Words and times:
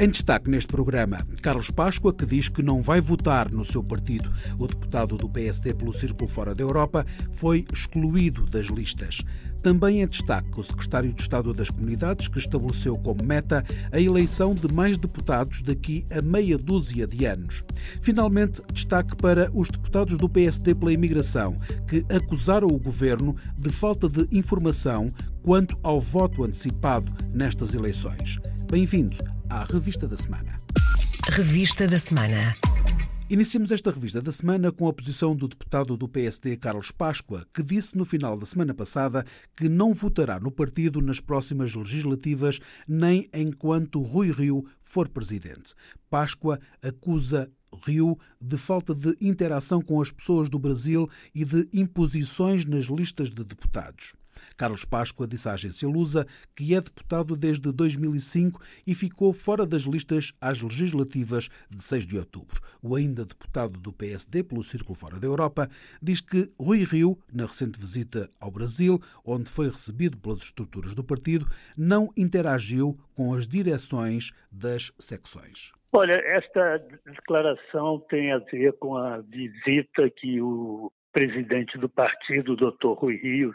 Em 0.00 0.08
destaque 0.08 0.48
neste 0.48 0.68
programa, 0.68 1.18
Carlos 1.42 1.70
Páscoa, 1.70 2.10
que 2.10 2.24
diz 2.24 2.48
que 2.48 2.62
não 2.62 2.80
vai 2.80 3.02
votar 3.02 3.52
no 3.52 3.62
seu 3.62 3.84
partido. 3.84 4.32
O 4.58 4.66
deputado 4.66 5.14
do 5.18 5.28
PSD 5.28 5.74
pelo 5.74 5.92
Círculo 5.92 6.26
Fora 6.26 6.54
da 6.54 6.62
Europa 6.62 7.04
foi 7.34 7.66
excluído 7.70 8.46
das 8.46 8.68
listas. 8.68 9.20
Também 9.62 10.00
em 10.00 10.06
destaque 10.06 10.58
o 10.58 10.62
secretário 10.62 11.12
de 11.12 11.20
Estado 11.20 11.52
das 11.52 11.68
Comunidades, 11.68 12.28
que 12.28 12.38
estabeleceu 12.38 12.96
como 12.96 13.22
meta 13.22 13.62
a 13.92 14.00
eleição 14.00 14.54
de 14.54 14.72
mais 14.72 14.96
deputados 14.96 15.60
daqui 15.60 16.06
a 16.10 16.22
meia 16.22 16.56
dúzia 16.56 17.06
de 17.06 17.26
anos. 17.26 17.62
Finalmente, 18.00 18.62
destaque 18.72 19.14
para 19.14 19.50
os 19.52 19.68
deputados 19.68 20.16
do 20.16 20.30
PSD 20.30 20.74
pela 20.74 20.94
imigração, 20.94 21.58
que 21.86 22.06
acusaram 22.08 22.68
o 22.68 22.78
governo 22.78 23.36
de 23.54 23.68
falta 23.68 24.08
de 24.08 24.26
informação 24.34 25.08
quanto 25.42 25.78
ao 25.82 26.00
voto 26.00 26.42
antecipado 26.42 27.12
nestas 27.34 27.74
eleições. 27.74 28.40
Bem-vindo 28.70 29.16
à 29.48 29.64
Revista 29.64 30.06
da 30.06 30.16
Semana. 30.16 30.56
Revista 31.28 31.88
da 31.88 31.98
Semana. 31.98 32.54
Iniciamos 33.28 33.72
esta 33.72 33.90
revista 33.90 34.22
da 34.22 34.30
semana 34.30 34.70
com 34.70 34.86
a 34.86 34.92
posição 34.92 35.34
do 35.34 35.48
deputado 35.48 35.96
do 35.96 36.08
PSD 36.08 36.56
Carlos 36.56 36.92
Páscoa, 36.92 37.44
que 37.52 37.64
disse 37.64 37.98
no 37.98 38.04
final 38.04 38.38
da 38.38 38.46
semana 38.46 38.72
passada 38.72 39.26
que 39.56 39.68
não 39.68 39.92
votará 39.92 40.38
no 40.38 40.52
partido 40.52 41.02
nas 41.02 41.18
próximas 41.18 41.74
legislativas 41.74 42.60
nem 42.86 43.28
enquanto 43.34 44.02
Rui 44.02 44.30
Rio 44.30 44.64
for 44.84 45.08
presidente. 45.08 45.74
Páscoa 46.08 46.60
acusa 46.80 47.50
Rio 47.84 48.16
de 48.40 48.56
falta 48.56 48.94
de 48.94 49.16
interação 49.20 49.82
com 49.82 50.00
as 50.00 50.12
pessoas 50.12 50.48
do 50.48 50.60
Brasil 50.60 51.10
e 51.34 51.44
de 51.44 51.68
imposições 51.72 52.64
nas 52.64 52.84
listas 52.84 53.30
de 53.30 53.42
deputados. 53.42 54.14
Carlos 54.56 54.84
Páscoa 54.84 55.26
disse 55.26 55.48
à 55.48 55.52
agência 55.52 55.88
Lusa 55.88 56.26
que 56.54 56.74
é 56.74 56.80
deputado 56.80 57.36
desde 57.36 57.70
2005 57.72 58.60
e 58.86 58.94
ficou 58.94 59.32
fora 59.32 59.66
das 59.66 59.82
listas 59.82 60.32
às 60.40 60.60
legislativas 60.60 61.48
de 61.70 61.82
6 61.82 62.06
de 62.06 62.18
outubro. 62.18 62.60
O 62.82 62.94
ainda 62.94 63.24
deputado 63.24 63.78
do 63.78 63.92
PSD 63.92 64.42
pelo 64.42 64.62
Círculo 64.62 64.94
Fora 64.94 65.18
da 65.18 65.26
Europa 65.26 65.68
diz 66.02 66.20
que 66.20 66.50
Rui 66.58 66.84
Rio, 66.84 67.18
na 67.32 67.46
recente 67.46 67.78
visita 67.78 68.30
ao 68.40 68.50
Brasil, 68.50 69.00
onde 69.24 69.50
foi 69.50 69.68
recebido 69.68 70.16
pelas 70.18 70.40
estruturas 70.40 70.94
do 70.94 71.04
partido, 71.04 71.46
não 71.76 72.10
interagiu 72.16 72.98
com 73.14 73.34
as 73.34 73.46
direções 73.46 74.32
das 74.50 74.92
secções. 74.98 75.72
Olha, 75.92 76.14
esta 76.14 76.78
declaração 77.04 77.98
tem 78.08 78.32
a 78.32 78.38
ver 78.38 78.72
com 78.74 78.96
a 78.96 79.18
visita 79.18 80.08
que 80.08 80.40
o 80.40 80.92
presidente 81.12 81.76
do 81.78 81.88
partido, 81.88 82.54
Dr. 82.54 82.92
Rui 82.96 83.16
Rio, 83.16 83.54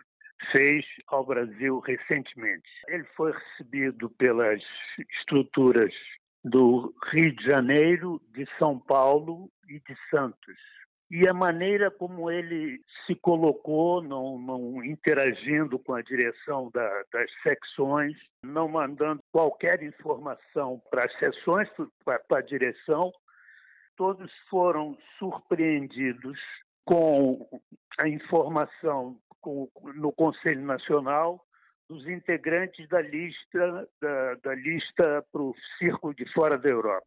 fez 0.51 0.85
ao 1.07 1.25
Brasil 1.25 1.79
recentemente. 1.79 2.67
Ele 2.87 3.05
foi 3.15 3.31
recebido 3.31 4.09
pelas 4.11 4.61
estruturas 5.19 5.93
do 6.43 6.93
Rio 7.11 7.35
de 7.35 7.43
Janeiro, 7.43 8.21
de 8.33 8.45
São 8.59 8.79
Paulo 8.79 9.49
e 9.67 9.79
de 9.79 9.97
Santos. 10.09 10.55
E 11.09 11.27
a 11.27 11.33
maneira 11.33 11.91
como 11.91 12.31
ele 12.31 12.81
se 13.05 13.15
colocou, 13.15 14.01
não, 14.01 14.39
não 14.39 14.83
interagindo 14.83 15.77
com 15.77 15.93
a 15.93 16.01
direção 16.01 16.71
da, 16.73 17.03
das 17.11 17.29
secções, 17.43 18.17
não 18.43 18.67
mandando 18.67 19.21
qualquer 19.31 19.83
informação 19.83 20.81
para 20.89 21.05
as 21.05 21.13
sessões, 21.19 21.69
para 22.03 22.39
a 22.39 22.41
direção, 22.41 23.11
todos 23.95 24.31
foram 24.49 24.97
surpreendidos 25.19 26.39
com 26.85 27.47
a 27.99 28.07
informação 28.07 29.19
com, 29.45 29.69
no 29.93 30.11
Conselho 30.11 30.65
Nacional 30.65 31.39
dos 31.87 32.07
integrantes 32.07 32.89
da 32.89 32.99
lista 32.99 33.87
da, 34.01 34.33
da 34.43 34.55
lista 34.55 35.23
para 35.31 35.41
o 35.41 35.53
Círculo 35.77 36.15
de 36.15 36.25
Fora 36.33 36.57
da 36.57 36.67
Europa. 36.67 37.05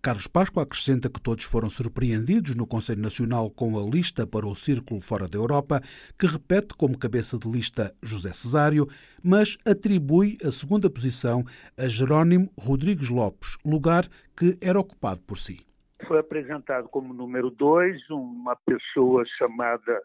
Carlos 0.00 0.28
Páscoa 0.28 0.62
acrescenta 0.62 1.10
que 1.10 1.20
todos 1.20 1.44
foram 1.44 1.68
surpreendidos 1.68 2.54
no 2.54 2.66
Conselho 2.66 3.02
Nacional 3.02 3.50
com 3.50 3.76
a 3.76 3.82
lista 3.82 4.26
para 4.26 4.46
o 4.46 4.54
Círculo 4.54 5.00
Fora 5.00 5.26
da 5.26 5.36
Europa, 5.36 5.80
que 6.18 6.26
repete 6.26 6.74
como 6.74 6.96
cabeça 6.96 7.36
de 7.36 7.50
lista 7.50 7.92
José 8.02 8.32
Cesário, 8.32 8.86
mas 9.22 9.58
atribui 9.66 10.38
a 10.42 10.50
segunda 10.52 10.88
posição 10.88 11.44
a 11.76 11.86
Jerónimo 11.88 12.50
Rodrigues 12.56 13.10
Lopes, 13.10 13.56
lugar 13.66 14.08
que 14.34 14.56
era 14.62 14.78
ocupado 14.78 15.20
por 15.22 15.36
si. 15.36 15.66
Foi 16.06 16.18
apresentado 16.18 16.88
como 16.88 17.12
número 17.12 17.50
dois 17.50 18.00
uma 18.08 18.56
pessoa 18.56 19.24
chamada 19.36 20.00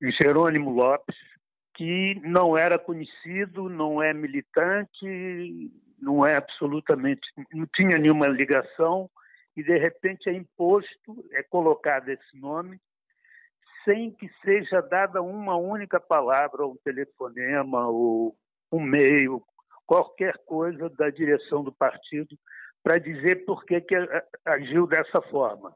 Jerônimo 0.00 0.70
Lopes, 0.70 1.16
que 1.74 2.20
não 2.24 2.56
era 2.56 2.78
conhecido, 2.78 3.68
não 3.68 4.02
é 4.02 4.12
militante, 4.12 5.72
não 6.00 6.24
é 6.24 6.36
absolutamente, 6.36 7.20
não 7.52 7.66
tinha 7.74 7.98
nenhuma 7.98 8.26
ligação, 8.26 9.10
e 9.56 9.62
de 9.62 9.76
repente 9.76 10.28
é 10.28 10.32
imposto, 10.32 11.24
é 11.32 11.42
colocado 11.42 12.08
esse 12.08 12.36
nome, 12.36 12.80
sem 13.84 14.10
que 14.10 14.28
seja 14.44 14.80
dada 14.80 15.22
uma 15.22 15.56
única 15.56 15.98
palavra, 15.98 16.66
um 16.66 16.76
telefonema, 16.84 17.88
ou 17.88 18.36
um 18.72 18.86
e-mail, 18.86 19.42
qualquer 19.86 20.36
coisa 20.44 20.90
da 20.90 21.10
direção 21.10 21.64
do 21.64 21.72
partido 21.72 22.36
para 22.82 22.98
dizer 22.98 23.44
por 23.44 23.64
que, 23.64 23.80
que 23.80 23.94
agiu 24.44 24.86
dessa 24.86 25.20
forma. 25.22 25.74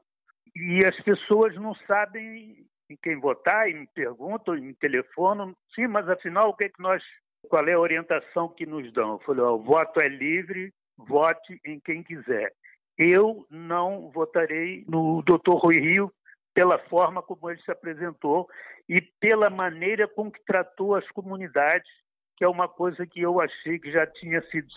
E 0.55 0.85
as 0.85 0.95
pessoas 1.01 1.55
não 1.55 1.73
sabem 1.87 2.65
em 2.93 2.97
quem 3.01 3.19
votar 3.19 3.69
e 3.69 3.73
me 3.73 3.87
perguntam 3.87 4.55
e 4.55 4.61
me 4.61 4.73
telefonam, 4.75 5.55
sim, 5.73 5.87
mas 5.87 6.07
afinal 6.07 6.49
o 6.49 6.53
que 6.53 6.65
é 6.65 6.69
que 6.69 6.81
nós, 6.81 7.03
qual 7.49 7.67
é 7.67 7.73
a 7.73 7.79
orientação 7.79 8.47
que 8.47 8.65
nos 8.65 8.91
dão? 8.93 9.13
Eu 9.13 9.19
falei, 9.19 9.43
ó, 9.43 9.55
o 9.55 9.63
voto 9.63 9.99
é 9.99 10.07
livre, 10.07 10.71
vote 10.97 11.59
em 11.65 11.79
quem 11.79 12.03
quiser. 12.03 12.53
Eu 12.97 13.45
não 13.49 14.11
votarei 14.11 14.85
no 14.87 15.23
Dr. 15.23 15.55
Rui 15.55 15.79
Rio 15.79 16.13
pela 16.53 16.77
forma 16.87 17.23
como 17.23 17.49
ele 17.49 17.59
se 17.63 17.71
apresentou 17.71 18.47
e 18.87 19.01
pela 19.01 19.49
maneira 19.49 20.07
com 20.07 20.31
que 20.31 20.43
tratou 20.45 20.95
as 20.95 21.09
comunidades, 21.09 21.89
que 22.37 22.45
é 22.45 22.47
uma 22.47 22.67
coisa 22.67 23.07
que 23.07 23.21
eu 23.21 23.41
achei 23.41 23.79
que 23.79 23.91
já 23.91 24.05
tinha 24.05 24.41
sido 24.49 24.67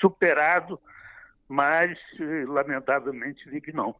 superado, 0.00 0.80
mas 1.46 1.98
eh, 2.18 2.44
lamentavelmente 2.46 3.48
vi 3.50 3.60
que 3.60 3.72
não. 3.72 3.94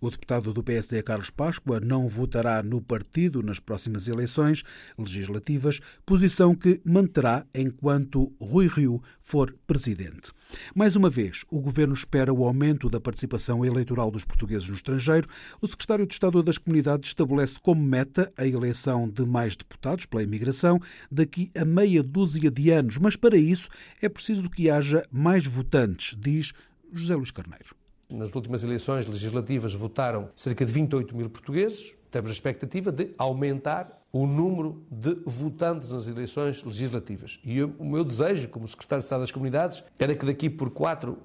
O 0.00 0.10
deputado 0.10 0.52
do 0.52 0.62
PSD, 0.62 1.02
Carlos 1.02 1.30
Páscoa, 1.30 1.80
não 1.80 2.08
votará 2.08 2.62
no 2.62 2.80
partido 2.80 3.42
nas 3.42 3.58
próximas 3.58 4.08
eleições 4.08 4.62
legislativas, 4.98 5.80
posição 6.04 6.54
que 6.54 6.80
manterá 6.84 7.46
enquanto 7.54 8.32
Rui 8.40 8.66
Rio 8.66 9.02
for 9.22 9.54
presidente. 9.66 10.32
Mais 10.74 10.96
uma 10.96 11.08
vez, 11.08 11.44
o 11.50 11.60
governo 11.60 11.94
espera 11.94 12.32
o 12.32 12.44
aumento 12.44 12.88
da 12.88 13.00
participação 13.00 13.64
eleitoral 13.64 14.10
dos 14.10 14.24
portugueses 14.24 14.68
no 14.68 14.74
estrangeiro. 14.74 15.28
O 15.60 15.66
secretário 15.66 16.06
de 16.06 16.12
Estado 16.12 16.42
das 16.42 16.58
Comunidades 16.58 17.10
estabelece 17.10 17.58
como 17.60 17.82
meta 17.82 18.32
a 18.36 18.46
eleição 18.46 19.08
de 19.08 19.24
mais 19.24 19.54
deputados 19.54 20.06
pela 20.06 20.22
imigração 20.22 20.80
daqui 21.10 21.50
a 21.56 21.64
meia 21.64 22.02
dúzia 22.02 22.50
de 22.50 22.70
anos, 22.70 22.98
mas 22.98 23.16
para 23.16 23.36
isso 23.36 23.68
é 24.00 24.08
preciso 24.08 24.50
que 24.50 24.68
haja 24.68 25.06
mais 25.10 25.46
votantes, 25.46 26.16
diz 26.18 26.52
José 26.92 27.14
Luís 27.14 27.30
Carneiro. 27.30 27.79
Nas 28.10 28.34
últimas 28.34 28.64
eleições 28.64 29.06
legislativas 29.06 29.72
votaram 29.72 30.28
cerca 30.34 30.64
de 30.64 30.72
28 30.72 31.16
mil 31.16 31.30
portugueses. 31.30 31.94
Temos 32.10 32.30
a 32.30 32.32
expectativa 32.32 32.90
de 32.90 33.10
aumentar 33.16 34.00
o 34.12 34.26
número 34.26 34.82
de 34.90 35.14
votantes 35.24 35.90
nas 35.90 36.08
eleições 36.08 36.64
legislativas. 36.64 37.38
E 37.44 37.58
eu, 37.58 37.72
o 37.78 37.84
meu 37.84 38.04
desejo, 38.04 38.48
como 38.48 38.66
Secretário 38.66 39.02
de 39.02 39.06
Estado 39.06 39.20
das 39.20 39.30
Comunidades, 39.30 39.84
era 39.98 40.14
que 40.16 40.26
daqui 40.26 40.50
por 40.50 40.70
4, 40.70 41.16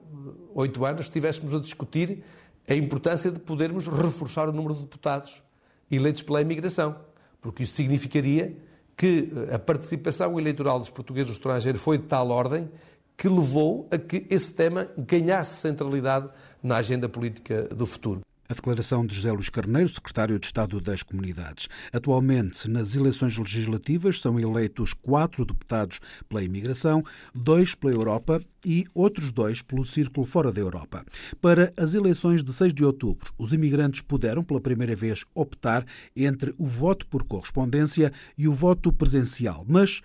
8 0.53 0.85
anos 0.85 1.01
estivéssemos 1.01 1.55
a 1.55 1.59
discutir 1.59 2.23
a 2.67 2.75
importância 2.75 3.31
de 3.31 3.39
podermos 3.39 3.87
reforçar 3.87 4.47
o 4.47 4.51
número 4.51 4.75
de 4.75 4.81
deputados 4.81 5.41
eleitos 5.89 6.21
pela 6.21 6.41
imigração, 6.41 6.95
porque 7.41 7.63
isso 7.63 7.73
significaria 7.73 8.55
que 8.95 9.29
a 9.51 9.59
participação 9.59 10.39
eleitoral 10.39 10.79
dos 10.79 10.89
portugueses 10.89 11.29
no 11.29 11.35
estrangeiro 11.35 11.77
foi 11.77 11.97
de 11.97 12.05
tal 12.05 12.29
ordem 12.29 12.69
que 13.17 13.27
levou 13.27 13.87
a 13.91 13.97
que 13.97 14.25
esse 14.29 14.53
tema 14.53 14.87
ganhasse 14.97 15.61
centralidade 15.61 16.29
na 16.61 16.77
agenda 16.77 17.07
política 17.07 17.63
do 17.63 17.85
futuro. 17.85 18.21
A 18.47 18.53
declaração 18.53 19.03
de 19.03 19.15
José 19.15 19.31
Luís 19.31 19.49
Carneiro, 19.49 19.89
secretário 19.89 20.37
de 20.37 20.45
Estado 20.45 20.79
das 20.79 21.01
Comunidades. 21.01 21.67
Atualmente, 21.91 22.69
nas 22.69 22.95
eleições 22.95 23.35
legislativas, 23.35 24.19
são 24.19 24.39
eleitos 24.39 24.93
quatro 24.93 25.43
deputados 25.43 25.99
pela 26.29 26.43
imigração, 26.43 27.01
dois 27.33 27.73
pela 27.73 27.93
Europa 27.93 28.39
e 28.63 28.85
outros 28.93 29.31
dois 29.31 29.63
pelo 29.63 29.83
Círculo 29.83 30.27
fora 30.27 30.51
da 30.51 30.61
Europa. 30.61 31.03
Para 31.41 31.73
as 31.75 31.95
eleições 31.95 32.43
de 32.43 32.53
6 32.53 32.71
de 32.71 32.85
outubro, 32.85 33.31
os 33.35 33.51
imigrantes 33.51 34.01
puderam, 34.01 34.43
pela 34.43 34.61
primeira 34.61 34.95
vez, 34.95 35.25
optar 35.33 35.83
entre 36.15 36.53
o 36.59 36.67
voto 36.67 37.07
por 37.07 37.23
correspondência 37.23 38.13
e 38.37 38.47
o 38.47 38.53
voto 38.53 38.93
presencial, 38.93 39.65
mas 39.67 40.01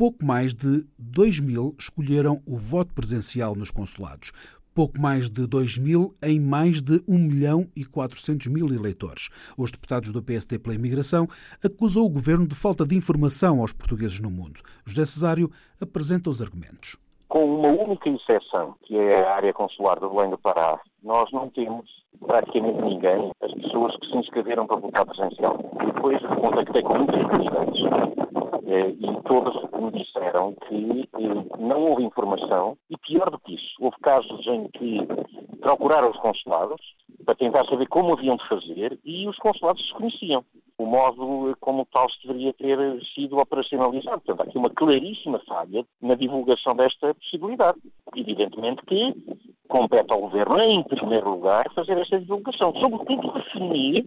pouco 0.00 0.24
mais 0.24 0.54
de 0.54 0.86
2 0.98 1.40
mil 1.40 1.74
escolheram 1.78 2.40
o 2.46 2.56
voto 2.56 2.94
presencial 2.94 3.54
nos 3.54 3.70
consulados 3.70 4.32
pouco 4.74 4.98
mais 4.98 5.28
de 5.28 5.46
2 5.46 5.76
mil 5.76 6.14
em 6.22 6.40
mais 6.40 6.80
de 6.80 7.02
1 7.06 7.18
milhão 7.18 7.66
e 7.76 7.84
400 7.84 8.46
mil 8.46 8.66
eleitores. 8.68 9.28
Os 9.58 9.70
deputados 9.70 10.10
do 10.10 10.22
PSD 10.22 10.58
pela 10.58 10.74
imigração 10.74 11.26
acusam 11.62 12.02
o 12.02 12.08
governo 12.08 12.46
de 12.46 12.54
falta 12.54 12.86
de 12.86 12.96
informação 12.96 13.60
aos 13.60 13.74
portugueses 13.74 14.20
no 14.20 14.30
mundo. 14.30 14.62
José 14.86 15.04
Cesário 15.04 15.50
apresenta 15.78 16.30
os 16.30 16.40
argumentos. 16.40 16.96
Com 17.28 17.44
uma 17.56 17.68
única 17.68 18.08
exceção, 18.08 18.76
que 18.84 18.96
é 18.96 19.22
a 19.22 19.34
área 19.34 19.52
consular 19.52 20.00
do 20.00 20.08
Belém 20.08 20.30
do 20.30 20.38
Pará, 20.38 20.80
nós 21.02 21.30
não 21.30 21.50
temos 21.50 21.84
praticamente 22.26 22.80
ninguém, 22.80 23.32
as 23.42 23.52
pessoas 23.52 23.94
que 23.96 24.06
se 24.06 24.16
inscreveram 24.16 24.66
para 24.66 24.80
votar 24.80 25.04
presencial. 25.04 25.58
Depois 25.84 26.18
contactei 26.40 26.82
com 26.82 26.94
muitos 26.94 27.16
eh, 27.16 28.29
e 28.66 29.22
todos 29.22 29.54
me 29.72 29.90
disseram 29.92 30.54
que 30.66 31.08
eh, 31.14 31.58
não 31.58 31.82
houve 31.82 32.04
informação 32.04 32.76
e 32.88 32.96
pior 32.96 33.30
do 33.30 33.38
que 33.38 33.54
isso, 33.54 33.74
houve 33.80 33.96
casos 34.02 34.46
em 34.46 34.68
que 34.68 35.00
procuraram 35.60 36.10
os 36.10 36.16
consulados 36.18 36.80
para 37.24 37.34
tentar 37.34 37.64
saber 37.66 37.86
como 37.88 38.12
haviam 38.12 38.36
de 38.36 38.48
fazer 38.48 38.98
e 39.04 39.28
os 39.28 39.36
consulados 39.38 39.82
desconheciam 39.82 40.44
o 40.80 40.86
modo 40.86 41.54
como 41.60 41.86
tal 41.92 42.08
se 42.10 42.26
deveria 42.26 42.54
ter 42.54 42.78
sido 43.14 43.36
operacionalizado. 43.36 44.22
Portanto, 44.22 44.40
há 44.40 44.48
aqui 44.48 44.56
uma 44.56 44.70
claríssima 44.70 45.38
falha 45.46 45.84
na 46.00 46.14
divulgação 46.14 46.74
desta 46.74 47.14
possibilidade. 47.14 47.78
Evidentemente 48.16 48.82
que 48.86 49.14
compete 49.68 50.10
ao 50.10 50.20
Governo, 50.20 50.58
em 50.58 50.82
primeiro 50.82 51.30
lugar, 51.30 51.70
fazer 51.74 51.98
esta 51.98 52.18
divulgação. 52.18 52.72
Sobretudo, 52.80 53.32
definir 53.32 54.06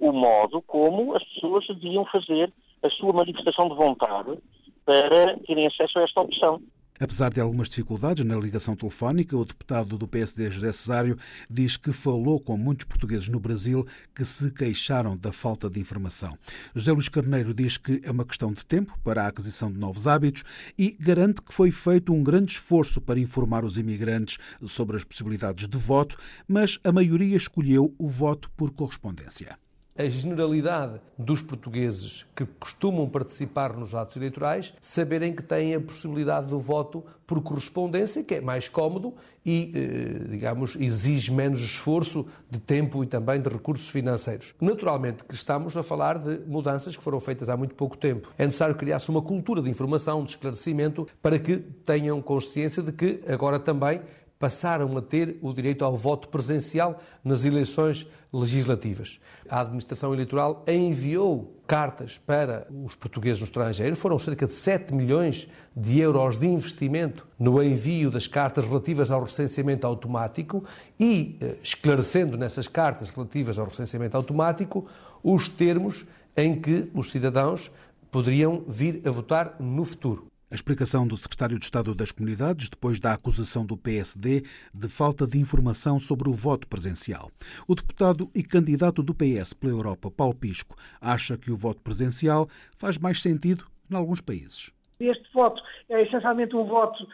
o 0.00 0.12
modo 0.12 0.62
como 0.62 1.14
as 1.14 1.22
pessoas 1.24 1.66
deviam 1.66 2.06
fazer 2.06 2.50
a 2.84 2.90
sua 2.90 3.12
manifestação 3.12 3.68
de 3.68 3.74
vontade 3.74 4.38
para 4.84 5.38
terem 5.46 5.66
acesso 5.66 5.98
a 5.98 6.02
esta 6.02 6.20
opção. 6.20 6.60
Apesar 7.00 7.32
de 7.32 7.40
algumas 7.40 7.68
dificuldades 7.68 8.24
na 8.24 8.36
ligação 8.36 8.76
telefónica, 8.76 9.36
o 9.36 9.44
deputado 9.44 9.98
do 9.98 10.06
PSD, 10.06 10.48
José 10.48 10.72
Cesário, 10.72 11.18
diz 11.50 11.76
que 11.76 11.90
falou 11.90 12.38
com 12.38 12.56
muitos 12.56 12.84
portugueses 12.84 13.28
no 13.28 13.40
Brasil 13.40 13.84
que 14.14 14.24
se 14.24 14.52
queixaram 14.52 15.16
da 15.16 15.32
falta 15.32 15.68
de 15.68 15.80
informação. 15.80 16.38
José 16.72 16.92
Luís 16.92 17.08
Carneiro 17.08 17.52
diz 17.52 17.76
que 17.76 18.00
é 18.04 18.10
uma 18.12 18.24
questão 18.24 18.52
de 18.52 18.64
tempo 18.64 18.96
para 19.02 19.24
a 19.24 19.26
aquisição 19.26 19.72
de 19.72 19.78
novos 19.78 20.06
hábitos 20.06 20.44
e 20.78 20.92
garante 20.92 21.42
que 21.42 21.52
foi 21.52 21.72
feito 21.72 22.12
um 22.12 22.22
grande 22.22 22.52
esforço 22.52 23.00
para 23.00 23.18
informar 23.18 23.64
os 23.64 23.76
imigrantes 23.76 24.38
sobre 24.64 24.96
as 24.96 25.02
possibilidades 25.02 25.66
de 25.66 25.78
voto, 25.78 26.16
mas 26.46 26.78
a 26.84 26.92
maioria 26.92 27.36
escolheu 27.36 27.92
o 27.98 28.06
voto 28.06 28.48
por 28.56 28.70
correspondência 28.70 29.58
a 29.96 30.04
generalidade 30.08 31.00
dos 31.16 31.40
portugueses 31.40 32.26
que 32.34 32.44
costumam 32.44 33.08
participar 33.08 33.76
nos 33.76 33.94
atos 33.94 34.16
eleitorais 34.16 34.74
saberem 34.80 35.32
que 35.32 35.42
têm 35.42 35.72
a 35.74 35.80
possibilidade 35.80 36.48
do 36.48 36.58
voto 36.58 37.04
por 37.24 37.40
correspondência, 37.40 38.24
que 38.24 38.34
é 38.34 38.40
mais 38.40 38.68
cómodo 38.68 39.14
e, 39.46 39.70
eh, 39.72 40.28
digamos, 40.30 40.76
exige 40.76 41.32
menos 41.32 41.60
esforço 41.60 42.26
de 42.50 42.58
tempo 42.58 43.04
e 43.04 43.06
também 43.06 43.40
de 43.40 43.48
recursos 43.48 43.88
financeiros. 43.88 44.52
Naturalmente 44.60 45.24
que 45.24 45.34
estamos 45.34 45.76
a 45.76 45.82
falar 45.82 46.18
de 46.18 46.40
mudanças 46.46 46.96
que 46.96 47.02
foram 47.02 47.20
feitas 47.20 47.48
há 47.48 47.56
muito 47.56 47.76
pouco 47.76 47.96
tempo. 47.96 48.28
É 48.36 48.44
necessário 48.44 48.74
criar-se 48.74 49.08
uma 49.10 49.22
cultura 49.22 49.62
de 49.62 49.70
informação, 49.70 50.24
de 50.24 50.30
esclarecimento, 50.32 51.06
para 51.22 51.38
que 51.38 51.56
tenham 51.56 52.20
consciência 52.20 52.82
de 52.82 52.90
que 52.90 53.20
agora 53.28 53.60
também 53.60 54.00
passaram 54.44 54.94
a 54.98 55.00
ter 55.00 55.38
o 55.40 55.54
direito 55.54 55.86
ao 55.86 55.96
voto 55.96 56.28
presencial 56.28 57.00
nas 57.24 57.46
eleições 57.46 58.06
legislativas. 58.30 59.18
A 59.48 59.62
administração 59.62 60.12
eleitoral 60.12 60.62
enviou 60.68 61.58
cartas 61.66 62.18
para 62.18 62.66
os 62.84 62.94
portugueses 62.94 63.40
no 63.40 63.46
estrangeiro, 63.46 63.96
foram 63.96 64.18
cerca 64.18 64.46
de 64.46 64.52
7 64.52 64.92
milhões 64.92 65.48
de 65.74 65.98
euros 65.98 66.38
de 66.38 66.46
investimento 66.46 67.26
no 67.38 67.62
envio 67.62 68.10
das 68.10 68.26
cartas 68.26 68.66
relativas 68.66 69.10
ao 69.10 69.24
recenseamento 69.24 69.86
automático 69.86 70.62
e 71.00 71.38
eh, 71.40 71.54
esclarecendo 71.62 72.36
nessas 72.36 72.68
cartas 72.68 73.08
relativas 73.08 73.58
ao 73.58 73.64
recenseamento 73.64 74.14
automático 74.14 74.86
os 75.22 75.48
termos 75.48 76.04
em 76.36 76.60
que 76.60 76.90
os 76.92 77.10
cidadãos 77.10 77.70
poderiam 78.10 78.62
vir 78.68 79.00
a 79.06 79.10
votar 79.10 79.56
no 79.58 79.86
futuro. 79.86 80.33
A 80.50 80.54
explicação 80.54 81.06
do 81.06 81.16
secretário 81.16 81.58
de 81.58 81.64
Estado 81.64 81.94
das 81.94 82.12
Comunidades 82.12 82.68
depois 82.68 83.00
da 83.00 83.12
acusação 83.12 83.64
do 83.64 83.76
PSD 83.76 84.42
de 84.72 84.88
falta 84.88 85.26
de 85.26 85.38
informação 85.38 85.98
sobre 85.98 86.28
o 86.28 86.32
voto 86.32 86.68
presencial. 86.68 87.30
O 87.66 87.74
deputado 87.74 88.30
e 88.34 88.42
candidato 88.42 89.02
do 89.02 89.14
PS 89.14 89.54
pela 89.54 89.72
Europa, 89.72 90.10
Paulo 90.10 90.34
Pisco, 90.34 90.76
acha 91.00 91.38
que 91.38 91.50
o 91.50 91.56
voto 91.56 91.80
presencial 91.80 92.46
faz 92.78 92.98
mais 92.98 93.22
sentido 93.22 93.64
em 93.90 93.96
alguns 93.96 94.20
países. 94.20 94.70
Este 95.00 95.32
voto 95.32 95.62
é 95.88 96.02
essencialmente 96.02 96.54
um 96.54 96.64
voto 96.64 97.06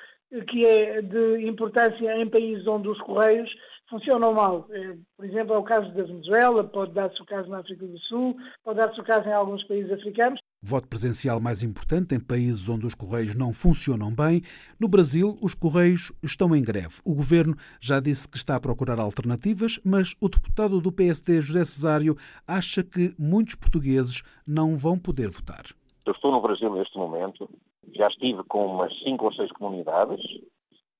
que 0.48 0.66
é 0.66 1.00
de 1.00 1.46
importância 1.46 2.16
em 2.20 2.28
países 2.28 2.66
onde 2.66 2.88
os 2.88 3.00
correios 3.00 3.50
funcionam 3.88 4.32
mal. 4.32 4.66
É, 4.70 4.96
por 5.16 5.24
exemplo, 5.24 5.54
é 5.54 5.58
o 5.58 5.64
caso 5.64 5.92
da 5.92 6.04
Venezuela, 6.04 6.64
pode 6.64 6.92
dar-se 6.92 7.20
o 7.20 7.26
caso 7.26 7.48
na 7.48 7.58
África 7.58 7.86
do 7.86 7.98
Sul, 8.00 8.36
pode 8.64 8.78
dar-se 8.78 9.00
o 9.00 9.04
caso 9.04 9.28
em 9.28 9.32
alguns 9.32 9.64
países 9.64 9.90
africanos. 9.92 10.40
Voto 10.62 10.86
presencial 10.88 11.40
mais 11.40 11.62
importante 11.62 12.14
em 12.14 12.20
países 12.20 12.68
onde 12.68 12.84
os 12.84 12.94
Correios 12.94 13.34
não 13.34 13.50
funcionam 13.50 14.14
bem. 14.14 14.42
No 14.78 14.88
Brasil, 14.88 15.38
os 15.40 15.54
Correios 15.54 16.12
estão 16.22 16.54
em 16.54 16.62
greve. 16.62 17.00
O 17.02 17.14
governo 17.14 17.56
já 17.80 17.98
disse 17.98 18.28
que 18.28 18.36
está 18.36 18.56
a 18.56 18.60
procurar 18.60 19.00
alternativas, 19.00 19.80
mas 19.82 20.14
o 20.20 20.28
deputado 20.28 20.78
do 20.78 20.92
PSD, 20.92 21.40
José 21.40 21.64
Cesário, 21.64 22.14
acha 22.46 22.84
que 22.84 23.14
muitos 23.18 23.54
portugueses 23.54 24.22
não 24.46 24.76
vão 24.76 24.98
poder 24.98 25.30
votar. 25.30 25.64
Eu 26.04 26.12
estou 26.12 26.30
no 26.30 26.42
Brasil 26.42 26.70
neste 26.74 26.98
momento, 26.98 27.48
já 27.94 28.08
estive 28.08 28.44
com 28.44 28.66
umas 28.66 28.92
cinco 29.02 29.24
ou 29.24 29.32
seis 29.32 29.50
comunidades 29.52 30.20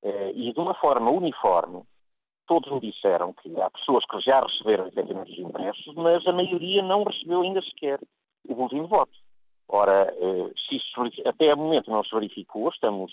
eh, 0.02 0.32
e 0.36 0.54
de 0.54 0.58
uma 0.58 0.74
forma 0.76 1.10
uniforme 1.10 1.82
todos 2.46 2.72
me 2.72 2.80
disseram 2.80 3.34
que 3.34 3.60
há 3.60 3.70
pessoas 3.70 4.06
que 4.06 4.20
já 4.20 4.40
receberam 4.40 4.86
efetivamente 4.86 5.32
os 5.32 5.38
impressos, 5.38 5.94
mas 5.96 6.26
a 6.26 6.32
maioria 6.32 6.82
não 6.82 7.04
recebeu 7.04 7.42
ainda 7.42 7.60
sequer 7.60 8.00
o 8.48 8.54
boletim 8.54 8.82
de 8.82 8.88
voto. 8.88 9.12
Ora, 9.72 10.12
eh, 10.18 10.52
se 10.68 11.22
até 11.24 11.54
o 11.54 11.56
momento 11.56 11.90
não 11.92 12.02
se 12.02 12.12
verificou, 12.12 12.68
estamos, 12.70 13.12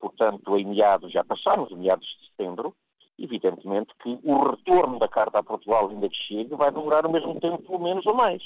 portanto, 0.00 0.56
em 0.56 0.64
meados, 0.64 1.12
já 1.12 1.22
passamos, 1.22 1.70
em 1.70 1.76
meados 1.76 2.06
de 2.06 2.28
setembro, 2.28 2.74
evidentemente 3.18 3.92
que 4.02 4.18
o 4.24 4.50
retorno 4.50 4.98
da 4.98 5.06
carta 5.06 5.38
a 5.38 5.42
Portugal 5.42 5.90
ainda 5.90 6.08
que 6.08 6.16
chegue 6.16 6.56
vai 6.56 6.70
demorar 6.70 7.04
o 7.04 7.12
mesmo 7.12 7.38
tempo, 7.38 7.62
pelo 7.62 7.78
menos 7.78 8.06
ou 8.06 8.14
mais. 8.14 8.42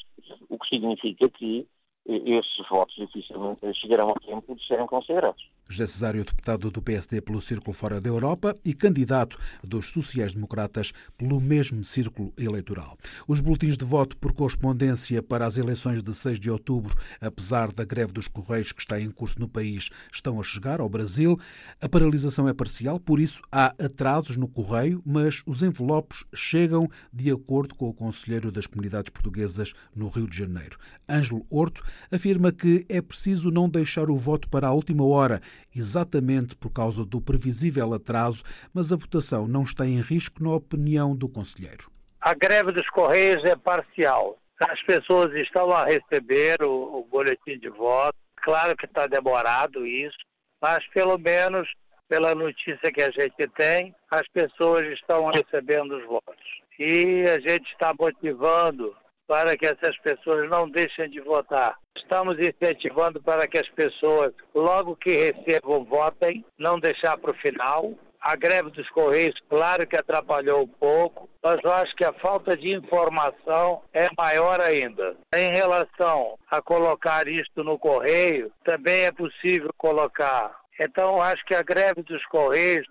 O 0.48 0.58
que 0.58 0.68
significa 0.68 1.28
que 1.28 1.68
esses 2.08 2.68
votos 2.70 2.94
dificilmente 2.96 3.60
chegarão 3.74 4.10
a 4.10 4.14
tempo 4.20 4.54
de 4.54 4.66
serem 4.66 4.86
considerados. 4.86 5.42
José 5.68 5.86
Cesário, 5.88 6.24
deputado 6.24 6.70
do 6.70 6.80
PSD 6.80 7.20
pelo 7.20 7.40
Círculo 7.40 7.72
Fora 7.72 8.00
da 8.00 8.08
Europa 8.08 8.54
e 8.64 8.72
candidato 8.72 9.36
dos 9.64 9.90
sociais-democratas 9.90 10.92
pelo 11.18 11.40
mesmo 11.40 11.82
círculo 11.82 12.32
eleitoral. 12.38 12.96
Os 13.26 13.40
boletins 13.40 13.76
de 13.76 13.84
voto 13.84 14.16
por 14.16 14.32
correspondência 14.32 15.20
para 15.20 15.44
as 15.44 15.58
eleições 15.58 16.04
de 16.04 16.14
6 16.14 16.38
de 16.38 16.50
outubro, 16.50 16.94
apesar 17.20 17.72
da 17.72 17.84
greve 17.84 18.12
dos 18.12 18.28
Correios 18.28 18.70
que 18.70 18.80
está 18.80 19.00
em 19.00 19.10
curso 19.10 19.40
no 19.40 19.48
país, 19.48 19.90
estão 20.12 20.38
a 20.38 20.42
chegar 20.44 20.80
ao 20.80 20.88
Brasil. 20.88 21.36
A 21.80 21.88
paralisação 21.88 22.48
é 22.48 22.54
parcial, 22.54 23.00
por 23.00 23.18
isso 23.18 23.42
há 23.50 23.74
atrasos 23.82 24.36
no 24.36 24.46
correio, 24.46 25.02
mas 25.04 25.42
os 25.44 25.64
envelopes 25.64 26.24
chegam 26.32 26.88
de 27.12 27.28
acordo 27.32 27.74
com 27.74 27.88
o 27.88 27.94
conselheiro 27.94 28.52
das 28.52 28.68
comunidades 28.68 29.10
portuguesas 29.10 29.72
no 29.96 30.08
Rio 30.08 30.28
de 30.28 30.36
Janeiro. 30.38 30.78
Ângelo 31.08 31.44
Horto 31.50 31.82
afirma 32.10 32.52
que 32.52 32.84
é 32.88 33.00
preciso 33.00 33.50
não 33.50 33.68
deixar 33.68 34.10
o 34.10 34.16
voto 34.16 34.48
para 34.48 34.68
a 34.68 34.72
última 34.72 35.04
hora, 35.06 35.40
exatamente 35.74 36.56
por 36.56 36.70
causa 36.70 37.04
do 37.04 37.20
previsível 37.20 37.94
atraso, 37.94 38.42
mas 38.72 38.92
a 38.92 38.96
votação 38.96 39.46
não 39.46 39.62
está 39.62 39.86
em 39.86 40.00
risco, 40.00 40.42
na 40.42 40.54
opinião 40.54 41.14
do 41.14 41.28
Conselheiro. 41.28 41.90
A 42.20 42.34
greve 42.34 42.72
dos 42.72 42.88
Correios 42.90 43.44
é 43.44 43.54
parcial. 43.54 44.38
As 44.60 44.82
pessoas 44.82 45.34
estão 45.34 45.70
a 45.70 45.84
receber 45.84 46.62
o, 46.62 47.00
o 47.00 47.08
boletim 47.10 47.58
de 47.58 47.68
voto. 47.68 48.16
Claro 48.36 48.76
que 48.76 48.86
está 48.86 49.06
demorado 49.06 49.86
isso, 49.86 50.16
mas 50.60 50.86
pelo 50.88 51.18
menos 51.18 51.68
pela 52.08 52.34
notícia 52.34 52.92
que 52.92 53.02
a 53.02 53.10
gente 53.10 53.48
tem, 53.56 53.94
as 54.10 54.26
pessoas 54.28 54.86
estão 54.92 55.26
recebendo 55.26 55.96
os 55.96 56.04
votos. 56.06 56.44
E 56.78 57.24
a 57.28 57.40
gente 57.40 57.70
está 57.72 57.92
motivando 57.98 58.94
para 59.26 59.56
que 59.56 59.66
essas 59.66 59.96
pessoas 59.98 60.48
não 60.48 60.68
deixem 60.68 61.10
de 61.10 61.20
votar. 61.20 61.76
Estamos 61.96 62.36
incentivando 62.38 63.20
para 63.20 63.48
que 63.48 63.58
as 63.58 63.68
pessoas, 63.70 64.32
logo 64.54 64.96
que 64.96 65.10
recebam, 65.10 65.84
votem, 65.84 66.44
não 66.58 66.78
deixar 66.78 67.16
para 67.18 67.32
o 67.32 67.38
final. 67.38 67.94
A 68.20 68.34
greve 68.34 68.70
dos 68.70 68.88
Correios, 68.90 69.34
claro 69.48 69.86
que 69.86 69.96
atrapalhou 69.96 70.62
um 70.62 70.68
pouco, 70.68 71.28
mas 71.42 71.60
eu 71.62 71.72
acho 71.72 71.94
que 71.94 72.04
a 72.04 72.12
falta 72.14 72.56
de 72.56 72.74
informação 72.74 73.82
é 73.92 74.08
maior 74.16 74.60
ainda. 74.60 75.16
Em 75.34 75.52
relação 75.52 76.36
a 76.50 76.60
colocar 76.60 77.28
isto 77.28 77.62
no 77.62 77.78
Correio, 77.78 78.50
também 78.64 79.04
é 79.04 79.12
possível 79.12 79.70
colocar. 79.76 80.56
Então, 80.80 81.22
acho 81.22 81.44
que 81.44 81.54
a 81.54 81.62
greve 81.62 82.02
dos 82.02 82.24
Correios 82.26 82.86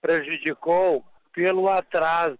prejudicou 0.00 1.04
pelo 1.32 1.68
atraso, 1.68 2.38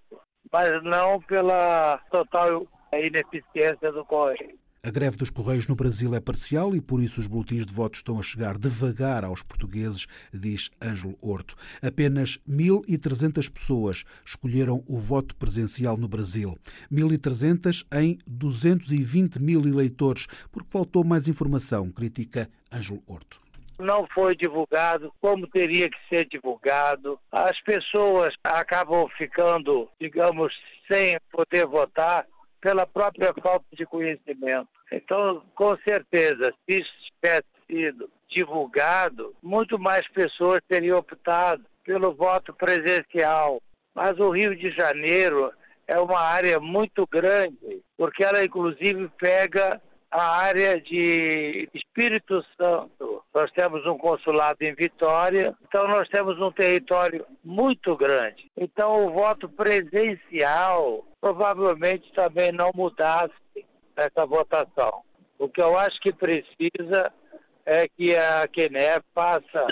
mas 0.52 0.82
não 0.82 1.20
pela 1.20 1.98
total 2.10 2.66
a 2.92 3.00
ineficiência 3.00 3.90
do 3.90 4.04
Correio. 4.04 4.60
A 4.84 4.90
greve 4.90 5.16
dos 5.16 5.30
Correios 5.30 5.68
no 5.68 5.76
Brasil 5.76 6.12
é 6.12 6.18
parcial 6.18 6.74
e 6.74 6.80
por 6.80 7.00
isso 7.00 7.20
os 7.20 7.28
boletins 7.28 7.64
de 7.64 7.72
voto 7.72 7.94
estão 7.94 8.18
a 8.18 8.22
chegar 8.22 8.58
devagar 8.58 9.24
aos 9.24 9.40
portugueses, 9.40 10.08
diz 10.34 10.70
Ângelo 10.82 11.16
Horto. 11.22 11.54
Apenas 11.80 12.36
1.300 12.50 13.48
pessoas 13.48 14.04
escolheram 14.26 14.82
o 14.88 14.98
voto 14.98 15.36
presencial 15.36 15.96
no 15.96 16.08
Brasil. 16.08 16.58
1.300 16.92 17.86
em 17.92 18.18
220 18.26 19.40
mil 19.40 19.60
eleitores, 19.60 20.26
porque 20.50 20.68
faltou 20.68 21.04
mais 21.04 21.28
informação, 21.28 21.88
critica 21.92 22.50
Ângelo 22.72 23.02
Horto 23.06 23.40
não 23.78 24.06
foi 24.14 24.36
divulgado 24.36 25.12
como 25.20 25.46
teria 25.48 25.90
que 25.90 25.98
ser 26.08 26.26
divulgado. 26.28 27.18
As 27.32 27.60
pessoas 27.62 28.32
acabam 28.44 29.08
ficando, 29.18 29.88
digamos, 30.00 30.54
sem 30.88 31.18
poder 31.32 31.66
votar 31.66 32.24
pela 32.62 32.86
própria 32.86 33.34
falta 33.42 33.66
de 33.72 33.84
conhecimento. 33.84 34.68
Então, 34.90 35.42
com 35.54 35.76
certeza, 35.78 36.54
se 36.64 36.80
isso 36.80 36.92
tivesse 37.20 37.48
sido 37.66 38.08
divulgado, 38.30 39.34
muito 39.42 39.78
mais 39.78 40.08
pessoas 40.08 40.60
teriam 40.68 40.98
optado 40.98 41.64
pelo 41.84 42.14
voto 42.14 42.54
presencial. 42.54 43.60
Mas 43.94 44.18
o 44.18 44.30
Rio 44.30 44.56
de 44.56 44.70
Janeiro 44.70 45.52
é 45.88 45.98
uma 45.98 46.20
área 46.20 46.60
muito 46.60 47.06
grande, 47.06 47.82
porque 47.98 48.24
ela 48.24 48.44
inclusive 48.44 49.10
pega 49.18 49.82
a 50.12 50.42
área 50.42 50.78
de 50.78 51.68
Espírito 51.72 52.44
Santo. 52.56 53.24
Nós 53.34 53.50
temos 53.52 53.86
um 53.86 53.96
consulado 53.96 54.58
em 54.60 54.74
Vitória, 54.74 55.56
então 55.66 55.88
nós 55.88 56.06
temos 56.10 56.38
um 56.38 56.52
território 56.52 57.24
muito 57.42 57.96
grande. 57.96 58.50
Então 58.54 59.06
o 59.06 59.10
voto 59.10 59.48
presencial 59.48 61.06
provavelmente 61.18 62.12
também 62.12 62.52
não 62.52 62.70
mudasse 62.74 63.32
essa 63.96 64.26
votação. 64.26 65.02
O 65.38 65.48
que 65.48 65.62
eu 65.62 65.78
acho 65.78 65.98
que 66.00 66.12
precisa 66.12 67.10
é 67.64 67.88
que 67.88 68.14
a 68.14 68.46
QNE 68.48 69.02
faça 69.14 69.66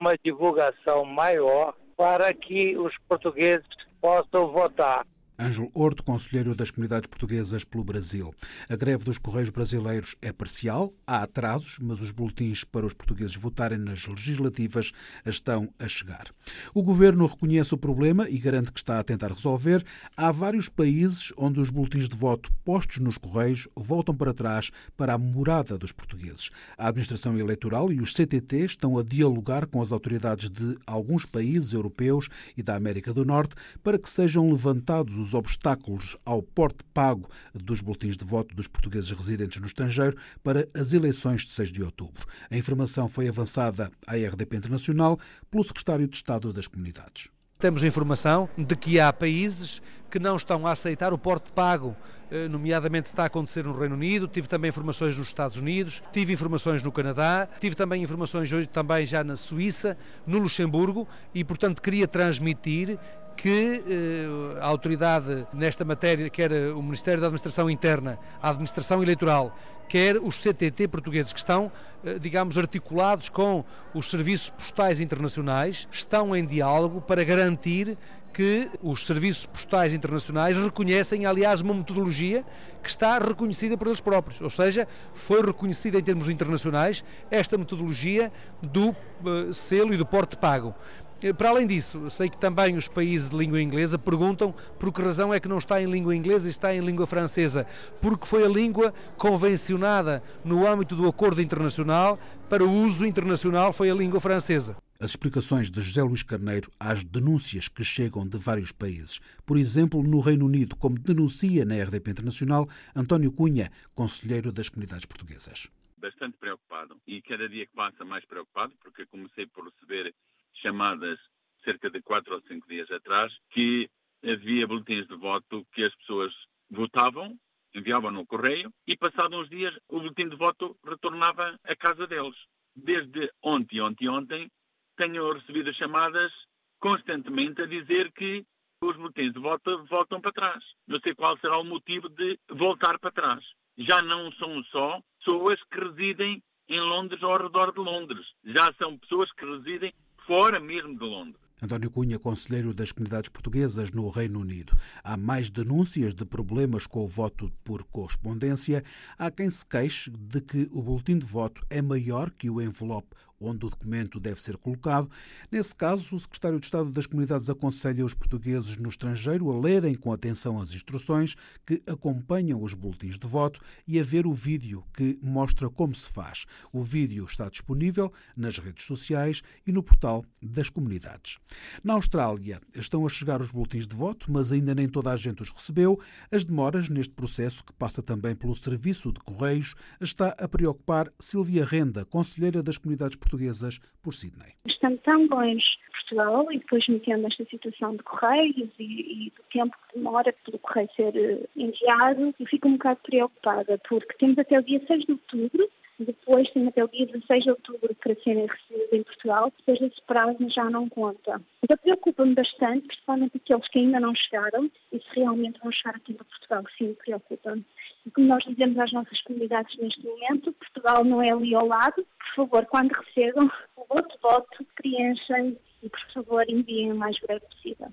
uma 0.00 0.16
divulgação 0.24 1.04
maior 1.04 1.74
para 1.96 2.32
que 2.32 2.76
os 2.78 2.96
portugueses 3.06 3.66
possam 4.00 4.48
votar. 4.48 5.06
Ângelo 5.38 5.70
Horto, 5.74 6.02
conselheiro 6.02 6.54
das 6.54 6.70
comunidades 6.70 7.06
portuguesas 7.06 7.64
pelo 7.64 7.84
Brasil. 7.84 8.34
A 8.68 8.76
greve 8.76 9.04
dos 9.04 9.18
Correios 9.18 9.50
brasileiros 9.50 10.16
é 10.22 10.32
parcial, 10.32 10.94
há 11.06 11.22
atrasos, 11.22 11.78
mas 11.80 12.00
os 12.00 12.10
boletins 12.10 12.64
para 12.64 12.86
os 12.86 12.94
portugueses 12.94 13.36
votarem 13.36 13.78
nas 13.78 14.06
legislativas 14.06 14.92
estão 15.24 15.68
a 15.78 15.86
chegar. 15.88 16.30
O 16.72 16.82
governo 16.82 17.26
reconhece 17.26 17.74
o 17.74 17.78
problema 17.78 18.28
e 18.30 18.38
garante 18.38 18.72
que 18.72 18.78
está 18.78 18.98
a 18.98 19.04
tentar 19.04 19.32
resolver. 19.32 19.84
Há 20.16 20.32
vários 20.32 20.68
países 20.68 21.32
onde 21.36 21.60
os 21.60 21.70
boletins 21.70 22.08
de 22.08 22.16
voto 22.16 22.50
postos 22.64 22.98
nos 22.98 23.18
Correios 23.18 23.68
voltam 23.76 24.14
para 24.14 24.32
trás 24.32 24.70
para 24.96 25.14
a 25.14 25.18
morada 25.18 25.76
dos 25.76 25.92
portugueses. 25.92 26.50
A 26.78 26.88
administração 26.88 27.38
eleitoral 27.38 27.92
e 27.92 28.00
os 28.00 28.12
CTT 28.12 28.64
estão 28.64 28.98
a 28.98 29.02
dialogar 29.02 29.66
com 29.66 29.82
as 29.82 29.92
autoridades 29.92 30.48
de 30.48 30.78
alguns 30.86 31.26
países 31.26 31.72
europeus 31.72 32.28
e 32.56 32.62
da 32.62 32.74
América 32.74 33.12
do 33.12 33.24
Norte 33.24 33.54
para 33.82 33.98
que 33.98 34.08
sejam 34.08 34.50
levantados 34.50 35.18
os 35.18 35.25
os 35.26 35.34
obstáculos 35.34 36.16
ao 36.24 36.40
porte 36.40 36.84
pago 36.94 37.28
dos 37.52 37.80
boletins 37.80 38.16
de 38.16 38.24
voto 38.24 38.54
dos 38.54 38.68
portugueses 38.68 39.10
residentes 39.10 39.60
no 39.60 39.66
estrangeiro 39.66 40.16
para 40.42 40.68
as 40.72 40.92
eleições 40.92 41.42
de 41.42 41.50
6 41.50 41.72
de 41.72 41.82
outubro. 41.82 42.24
A 42.48 42.56
informação 42.56 43.08
foi 43.08 43.28
avançada 43.28 43.90
à 44.06 44.14
RDP 44.14 44.56
Internacional 44.56 45.18
pelo 45.50 45.64
secretário 45.64 46.06
de 46.06 46.16
Estado 46.16 46.52
das 46.52 46.68
Comunidades. 46.68 47.28
Temos 47.58 47.82
informação 47.82 48.48
de 48.56 48.76
que 48.76 49.00
há 49.00 49.10
países 49.10 49.80
que 50.10 50.18
não 50.18 50.36
estão 50.36 50.66
a 50.66 50.72
aceitar 50.72 51.14
o 51.14 51.18
porte 51.18 51.50
pago, 51.52 51.96
eh, 52.30 52.48
nomeadamente 52.48 53.06
está 53.06 53.22
a 53.22 53.26
acontecer 53.26 53.64
no 53.64 53.72
Reino 53.72 53.94
Unido, 53.94 54.28
tive 54.28 54.46
também 54.46 54.68
informações 54.68 55.16
nos 55.16 55.26
Estados 55.26 55.56
Unidos, 55.56 56.02
tive 56.12 56.34
informações 56.34 56.82
no 56.82 56.92
Canadá, 56.92 57.48
tive 57.58 57.74
também 57.74 58.02
informações 58.02 58.52
hoje 58.52 58.68
também 58.68 59.06
já 59.06 59.24
na 59.24 59.36
Suíça, 59.36 59.96
no 60.26 60.38
Luxemburgo 60.38 61.08
e, 61.34 61.42
portanto, 61.42 61.80
queria 61.80 62.06
transmitir 62.06 62.98
que 63.36 63.82
eh, 63.86 64.60
a 64.60 64.66
autoridade 64.66 65.46
nesta 65.52 65.84
matéria, 65.84 66.30
quer 66.30 66.52
o 66.72 66.82
Ministério 66.82 67.20
da 67.20 67.26
Administração 67.26 67.68
Interna, 67.68 68.18
a 68.42 68.50
Administração 68.50 69.02
Eleitoral, 69.02 69.56
quer 69.88 70.16
os 70.16 70.38
CTT 70.38 70.88
portugueses 70.88 71.32
que 71.32 71.38
estão, 71.38 71.70
eh, 72.04 72.18
digamos, 72.18 72.56
articulados 72.56 73.28
com 73.28 73.64
os 73.94 74.10
serviços 74.10 74.50
postais 74.50 75.00
internacionais, 75.00 75.86
estão 75.92 76.34
em 76.34 76.44
diálogo 76.44 77.00
para 77.00 77.22
garantir 77.22 77.96
que 78.36 78.68
os 78.82 79.06
serviços 79.06 79.46
postais 79.46 79.94
internacionais 79.94 80.58
reconhecem, 80.58 81.24
aliás, 81.24 81.62
uma 81.62 81.72
metodologia 81.72 82.44
que 82.82 82.90
está 82.90 83.18
reconhecida 83.18 83.78
por 83.78 83.86
eles 83.86 83.98
próprios, 83.98 84.42
ou 84.42 84.50
seja, 84.50 84.86
foi 85.14 85.40
reconhecida 85.40 85.98
em 85.98 86.02
termos 86.02 86.28
internacionais 86.28 87.02
esta 87.30 87.56
metodologia 87.56 88.30
do 88.60 88.90
uh, 88.90 89.50
selo 89.54 89.94
e 89.94 89.96
do 89.96 90.04
porte 90.04 90.36
pago. 90.36 90.74
Eh, 91.22 91.32
para 91.32 91.48
além 91.48 91.66
disso, 91.66 92.08
sei 92.10 92.28
que 92.28 92.36
também 92.36 92.76
os 92.76 92.88
países 92.88 93.30
de 93.30 93.36
língua 93.36 93.60
inglesa 93.60 93.98
perguntam 93.98 94.54
por 94.78 94.92
que 94.92 95.00
razão 95.00 95.32
é 95.32 95.40
que 95.40 95.48
não 95.48 95.58
está 95.58 95.80
em 95.80 95.86
língua 95.86 96.14
inglesa 96.14 96.46
e 96.46 96.50
está 96.50 96.74
em 96.74 96.80
língua 96.80 97.06
francesa. 97.06 97.66
Porque 98.00 98.26
foi 98.26 98.44
a 98.44 98.48
língua 98.48 98.92
convencionada 99.16 100.22
no 100.44 100.66
âmbito 100.66 100.94
do 100.94 101.08
acordo 101.08 101.40
internacional 101.40 102.18
para 102.48 102.64
o 102.64 102.70
uso 102.70 103.04
internacional 103.04 103.72
foi 103.72 103.90
a 103.90 103.94
língua 103.94 104.20
francesa. 104.20 104.76
As 105.00 105.10
explicações 105.10 105.70
de 105.70 105.82
José 105.82 106.02
Luís 106.02 106.22
Carneiro 106.22 106.70
às 106.78 107.02
denúncias 107.02 107.68
que 107.68 107.84
chegam 107.84 108.26
de 108.26 108.38
vários 108.38 108.72
países. 108.72 109.20
Por 109.44 109.58
exemplo, 109.58 110.02
no 110.02 110.20
Reino 110.20 110.46
Unido, 110.46 110.76
como 110.76 110.98
denuncia 110.98 111.64
na 111.64 111.82
RDP 111.82 112.12
Internacional 112.12 112.68
António 112.94 113.32
Cunha, 113.32 113.70
conselheiro 113.94 114.52
das 114.52 114.68
comunidades 114.68 115.04
portuguesas. 115.04 115.68
Bastante 115.98 116.36
preocupado 116.38 116.96
e 117.06 117.20
cada 117.20 117.48
dia 117.48 117.66
que 117.66 117.74
passa 117.74 118.04
mais 118.04 118.24
preocupado, 118.24 118.72
porque 118.82 119.04
comecei 119.06 119.46
por 119.46 119.64
receber 119.64 120.14
chamadas 120.60 121.18
cerca 121.64 121.90
de 121.90 122.00
quatro 122.00 122.34
ou 122.34 122.40
cinco 122.42 122.68
dias 122.68 122.90
atrás, 122.90 123.32
que 123.50 123.90
havia 124.24 124.66
boletins 124.66 125.06
de 125.06 125.16
voto 125.16 125.66
que 125.72 125.84
as 125.84 125.94
pessoas 125.96 126.32
votavam, 126.70 127.36
enviavam 127.74 128.10
no 128.10 128.26
correio 128.26 128.72
e, 128.86 128.96
passados 128.96 129.38
uns 129.38 129.48
dias, 129.48 129.74
o 129.88 130.00
boletim 130.00 130.28
de 130.28 130.36
voto 130.36 130.76
retornava 130.84 131.58
à 131.64 131.76
casa 131.76 132.06
deles. 132.06 132.36
Desde 132.74 133.30
ontem, 133.42 133.80
ontem, 133.80 134.08
ontem, 134.08 134.50
tenho 134.96 135.32
recebido 135.32 135.72
chamadas 135.74 136.32
constantemente 136.78 137.62
a 137.62 137.66
dizer 137.66 138.12
que 138.12 138.44
os 138.80 138.96
boletins 138.96 139.32
de 139.32 139.40
voto 139.40 139.84
voltam 139.86 140.20
para 140.20 140.32
trás. 140.32 140.64
Não 140.86 141.00
sei 141.00 141.14
qual 141.14 141.36
será 141.38 141.58
o 141.58 141.64
motivo 141.64 142.08
de 142.08 142.38
voltar 142.50 142.98
para 142.98 143.10
trás. 143.10 143.44
Já 143.78 144.00
não 144.02 144.30
são 144.32 144.62
só 144.64 145.00
pessoas 145.18 145.62
que 145.64 145.80
residem 145.80 146.42
em 146.68 146.80
Londres 146.80 147.22
ou 147.22 147.30
ao 147.30 147.42
redor 147.42 147.72
de 147.72 147.80
Londres. 147.80 148.26
Já 148.44 148.72
são 148.74 148.98
pessoas 148.98 149.30
que 149.32 149.44
residem 149.44 149.92
fora 150.26 150.58
mesmo 150.58 150.98
de 150.98 151.04
Londres. 151.04 151.46
António 151.62 151.90
Cunha, 151.90 152.18
conselheiro 152.18 152.74
das 152.74 152.92
comunidades 152.92 153.30
portuguesas 153.30 153.90
no 153.90 154.10
Reino 154.10 154.40
Unido. 154.40 154.76
Há 155.02 155.16
mais 155.16 155.48
denúncias 155.48 156.14
de 156.14 156.24
problemas 156.26 156.86
com 156.86 157.02
o 157.02 157.08
voto 157.08 157.50
por 157.64 157.82
correspondência. 157.84 158.84
Há 159.16 159.30
quem 159.30 159.48
se 159.48 159.64
queixe 159.64 160.10
de 160.10 160.42
que 160.42 160.68
o 160.70 160.82
boletim 160.82 161.16
de 161.16 161.24
voto 161.24 161.64
é 161.70 161.80
maior 161.80 162.30
que 162.30 162.50
o 162.50 162.60
envelope 162.60 163.08
onde 163.40 163.66
o 163.66 163.70
documento 163.70 164.18
deve 164.18 164.40
ser 164.40 164.56
colocado. 164.56 165.10
Nesse 165.50 165.74
caso, 165.74 166.14
o 166.14 166.18
secretário 166.20 166.58
de 166.58 166.66
Estado 166.66 166.90
das 166.90 167.06
Comunidades 167.06 167.50
aconselha 167.50 168.04
os 168.04 168.14
portugueses 168.14 168.76
no 168.76 168.88
estrangeiro 168.88 169.50
a 169.50 169.60
lerem 169.60 169.94
com 169.94 170.12
atenção 170.12 170.60
as 170.60 170.74
instruções 170.74 171.36
que 171.64 171.82
acompanham 171.86 172.62
os 172.62 172.74
boletins 172.74 173.18
de 173.18 173.26
voto 173.26 173.60
e 173.86 173.98
a 173.98 174.02
ver 174.02 174.26
o 174.26 174.32
vídeo 174.32 174.84
que 174.92 175.18
mostra 175.22 175.68
como 175.68 175.94
se 175.94 176.08
faz. 176.08 176.46
O 176.72 176.82
vídeo 176.82 177.24
está 177.24 177.48
disponível 177.48 178.12
nas 178.36 178.58
redes 178.58 178.84
sociais 178.84 179.42
e 179.66 179.72
no 179.72 179.82
portal 179.82 180.24
das 180.42 180.70
comunidades. 180.70 181.38
Na 181.82 181.94
Austrália, 181.94 182.60
estão 182.74 183.04
a 183.04 183.08
chegar 183.08 183.40
os 183.40 183.50
boletins 183.50 183.86
de 183.86 183.94
voto, 183.94 184.30
mas 184.30 184.52
ainda 184.52 184.74
nem 184.74 184.88
toda 184.88 185.10
a 185.10 185.16
gente 185.16 185.42
os 185.42 185.50
recebeu. 185.50 186.00
As 186.30 186.44
demoras 186.44 186.88
neste 186.88 187.12
processo, 187.12 187.64
que 187.64 187.72
passa 187.72 188.02
também 188.02 188.34
pelo 188.34 188.54
serviço 188.54 189.12
de 189.12 189.20
correios, 189.20 189.74
está 190.00 190.28
a 190.38 190.48
preocupar 190.48 191.12
Silvia 191.18 191.64
Renda, 191.64 192.04
conselheira 192.04 192.62
das 192.62 192.78
comunidades 192.78 193.16
portuguesas 193.26 193.80
por 194.02 194.14
Sydney. 194.14 194.54
Estamos 194.64 195.00
tão 195.02 195.26
longe 195.26 195.58
de 195.58 195.90
Portugal 195.92 196.52
e 196.52 196.58
depois 196.58 196.86
metendo 196.88 197.26
esta 197.26 197.44
situação 197.44 197.96
de 197.96 198.02
correios 198.04 198.70
e, 198.78 199.26
e, 199.26 199.30
do 199.30 199.42
tempo 199.52 199.76
que 199.88 199.98
demora 199.98 200.32
pelo 200.44 200.58
correio 200.60 200.88
ser 200.94 201.16
eh, 201.16 201.48
enviado, 201.56 202.34
eu 202.38 202.46
fico 202.46 202.68
um 202.68 202.72
bocado 202.72 203.00
preocupada 203.02 203.80
porque 203.88 204.14
temos 204.18 204.38
até 204.38 204.58
o 204.58 204.62
dia 204.62 204.80
6 204.86 205.04
de 205.04 205.12
outubro 205.12 205.68
depois 206.04 206.50
tem 206.50 206.66
até 206.68 206.84
o 206.84 206.88
dia 206.88 207.06
16 207.06 207.44
de 207.44 207.50
outubro 207.50 207.94
para 207.94 208.14
serem 208.16 208.46
recebidos 208.46 208.92
em 208.92 209.02
Portugal, 209.02 209.52
depois 209.58 209.80
esse 209.80 210.02
prazo 210.02 210.50
já 210.50 210.68
não 210.70 210.88
conta. 210.88 211.40
Então 211.62 211.76
preocupa-me 211.78 212.34
bastante, 212.34 212.86
principalmente 212.86 213.36
aqueles 213.36 213.68
que 213.68 213.78
ainda 213.78 214.00
não 214.00 214.14
chegaram, 214.14 214.70
e 214.92 214.98
se 214.98 215.06
realmente 215.14 215.60
vão 215.60 215.72
chegar 215.72 215.96
aqui 215.96 216.14
para 216.14 216.24
Portugal, 216.24 216.64
sim, 216.76 216.94
preocupa-me. 216.94 217.64
E 218.04 218.10
como 218.10 218.26
nós 218.26 218.44
dizemos 218.44 218.78
às 218.78 218.92
nossas 218.92 219.20
comunidades 219.22 219.76
neste 219.78 220.04
momento, 220.04 220.52
Portugal 220.52 221.04
não 221.04 221.22
é 221.22 221.32
ali 221.32 221.54
ao 221.54 221.66
lado, 221.66 222.06
por 222.18 222.34
favor, 222.34 222.66
quando 222.66 222.92
recebam 222.92 223.50
o 223.76 223.84
voto 223.88 224.18
voto, 224.20 224.66
preenchem 224.74 225.56
e, 225.82 225.88
por 225.88 226.00
favor, 226.12 226.44
enviem 226.48 226.92
o 226.92 226.96
mais 226.96 227.18
breve 227.20 227.44
possível. 227.46 227.92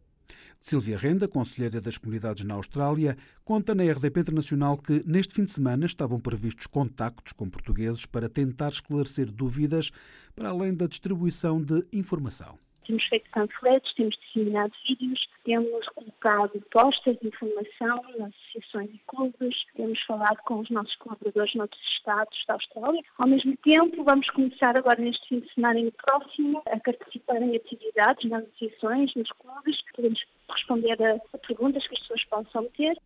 Silvia 0.63 0.97
Renda, 0.97 1.27
conselheira 1.27 1.81
das 1.81 1.97
comunidades 1.97 2.45
na 2.45 2.53
Austrália, 2.53 3.17
conta 3.43 3.75
na 3.75 3.83
RDP 3.83 4.21
Internacional 4.21 4.77
que 4.77 5.03
neste 5.05 5.33
fim 5.33 5.43
de 5.43 5.51
semana 5.51 5.85
estavam 5.85 6.21
previstos 6.21 6.67
contactos 6.67 7.33
com 7.33 7.49
portugueses 7.49 8.05
para 8.05 8.29
tentar 8.29 8.69
esclarecer 8.69 9.29
dúvidas 9.29 9.91
para 10.33 10.47
além 10.47 10.73
da 10.73 10.87
distribuição 10.87 11.61
de 11.61 11.85
informação. 11.91 12.57
Temos 12.87 13.03
feito 13.05 13.29
panfletos, 13.31 13.93
temos 13.93 14.15
disseminado 14.17 14.73
vídeos, 14.87 15.27
temos 15.43 15.87
colocado 15.89 16.61
postas 16.71 17.17
de 17.19 17.27
informação 17.27 18.01
nas 18.17 18.33
associações 18.33 18.89
e 18.93 19.01
clubes, 19.07 19.65
temos 19.75 20.01
falado 20.03 20.37
com 20.45 20.59
os 20.59 20.69
nossos 20.69 20.95
colaboradores 20.97 21.55
noutros 21.55 21.81
estados 21.91 22.43
da 22.47 22.53
Austrália. 22.55 23.01
Ao 23.17 23.27
mesmo 23.27 23.55
tempo, 23.57 24.03
vamos 24.03 24.29
começar 24.29 24.77
agora 24.77 25.01
neste 25.01 25.27
fim 25.27 25.39
de 25.39 25.53
semana 25.53 25.79
e 25.79 25.83
no 25.85 25.91
próximo 25.91 26.61
a 26.65 26.77
participar 26.79 27.41
em 27.41 27.55
atividades 27.55 28.29
nas 28.29 28.43
associações, 28.43 29.13
nos 29.15 29.31
clubes, 29.31 29.77
podemos 29.95 30.23
responder 30.53 30.97
a, 31.01 31.37
perguntas 31.39 31.87
que 31.87 31.95
as 31.95 32.01
pessoas 32.01 32.23
possam 32.25 32.69
ter. 32.77 32.97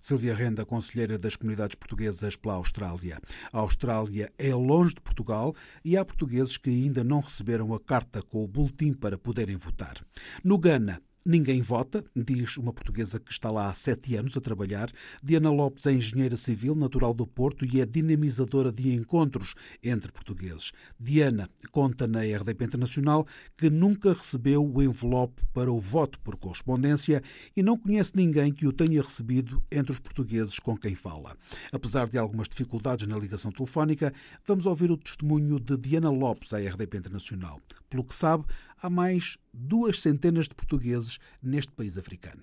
Silvia 0.00 0.34
Renda, 0.34 0.64
conselheira 0.64 1.18
das 1.18 1.36
comunidades 1.36 1.74
portuguesas 1.74 2.36
pela 2.36 2.54
Austrália. 2.54 3.20
A 3.52 3.58
Austrália 3.58 4.32
é 4.38 4.54
longe 4.54 4.94
de 4.94 5.00
Portugal 5.00 5.54
e 5.84 5.96
há 5.96 6.04
portugueses 6.04 6.56
que 6.56 6.70
ainda 6.70 7.02
não 7.02 7.20
receberam 7.20 7.74
a 7.74 7.80
carta 7.80 8.22
com 8.22 8.44
o 8.44 8.48
boletim 8.48 8.92
para 8.92 9.18
poderem 9.18 9.56
votar. 9.56 9.96
No 10.44 10.58
Ghana, 10.58 11.02
Ninguém 11.26 11.62
vota, 11.62 12.04
diz 12.14 12.58
uma 12.58 12.70
portuguesa 12.70 13.18
que 13.18 13.32
está 13.32 13.50
lá 13.50 13.70
há 13.70 13.72
sete 13.72 14.14
anos 14.14 14.36
a 14.36 14.42
trabalhar. 14.42 14.92
Diana 15.22 15.50
Lopes 15.50 15.86
é 15.86 15.92
engenheira 15.92 16.36
civil, 16.36 16.74
natural 16.74 17.14
do 17.14 17.26
Porto 17.26 17.64
e 17.64 17.80
é 17.80 17.86
dinamizadora 17.86 18.70
de 18.70 18.92
encontros 18.92 19.54
entre 19.82 20.12
portugueses. 20.12 20.72
Diana 21.00 21.48
conta 21.70 22.06
na 22.06 22.20
RDP 22.20 22.66
Internacional 22.66 23.26
que 23.56 23.70
nunca 23.70 24.12
recebeu 24.12 24.70
o 24.70 24.82
envelope 24.82 25.42
para 25.54 25.72
o 25.72 25.80
voto 25.80 26.20
por 26.20 26.36
correspondência 26.36 27.22
e 27.56 27.62
não 27.62 27.78
conhece 27.78 28.12
ninguém 28.14 28.52
que 28.52 28.66
o 28.66 28.72
tenha 28.72 29.00
recebido 29.00 29.62
entre 29.72 29.92
os 29.92 29.98
portugueses 29.98 30.58
com 30.58 30.76
quem 30.76 30.94
fala. 30.94 31.38
Apesar 31.72 32.06
de 32.06 32.18
algumas 32.18 32.50
dificuldades 32.50 33.06
na 33.06 33.16
ligação 33.16 33.50
telefónica, 33.50 34.12
vamos 34.46 34.66
ouvir 34.66 34.90
o 34.90 34.96
testemunho 34.98 35.58
de 35.58 35.74
Diana 35.78 36.10
Lopes 36.10 36.52
à 36.52 36.58
RDP 36.58 36.98
Internacional. 36.98 37.62
Pelo 37.88 38.04
que 38.04 38.12
sabe, 38.12 38.44
há 38.84 38.90
mais 38.90 39.38
duas 39.50 40.00
centenas 40.00 40.46
de 40.46 40.54
portugueses 40.54 41.18
neste 41.42 41.72
país 41.72 41.96
africano. 41.96 42.42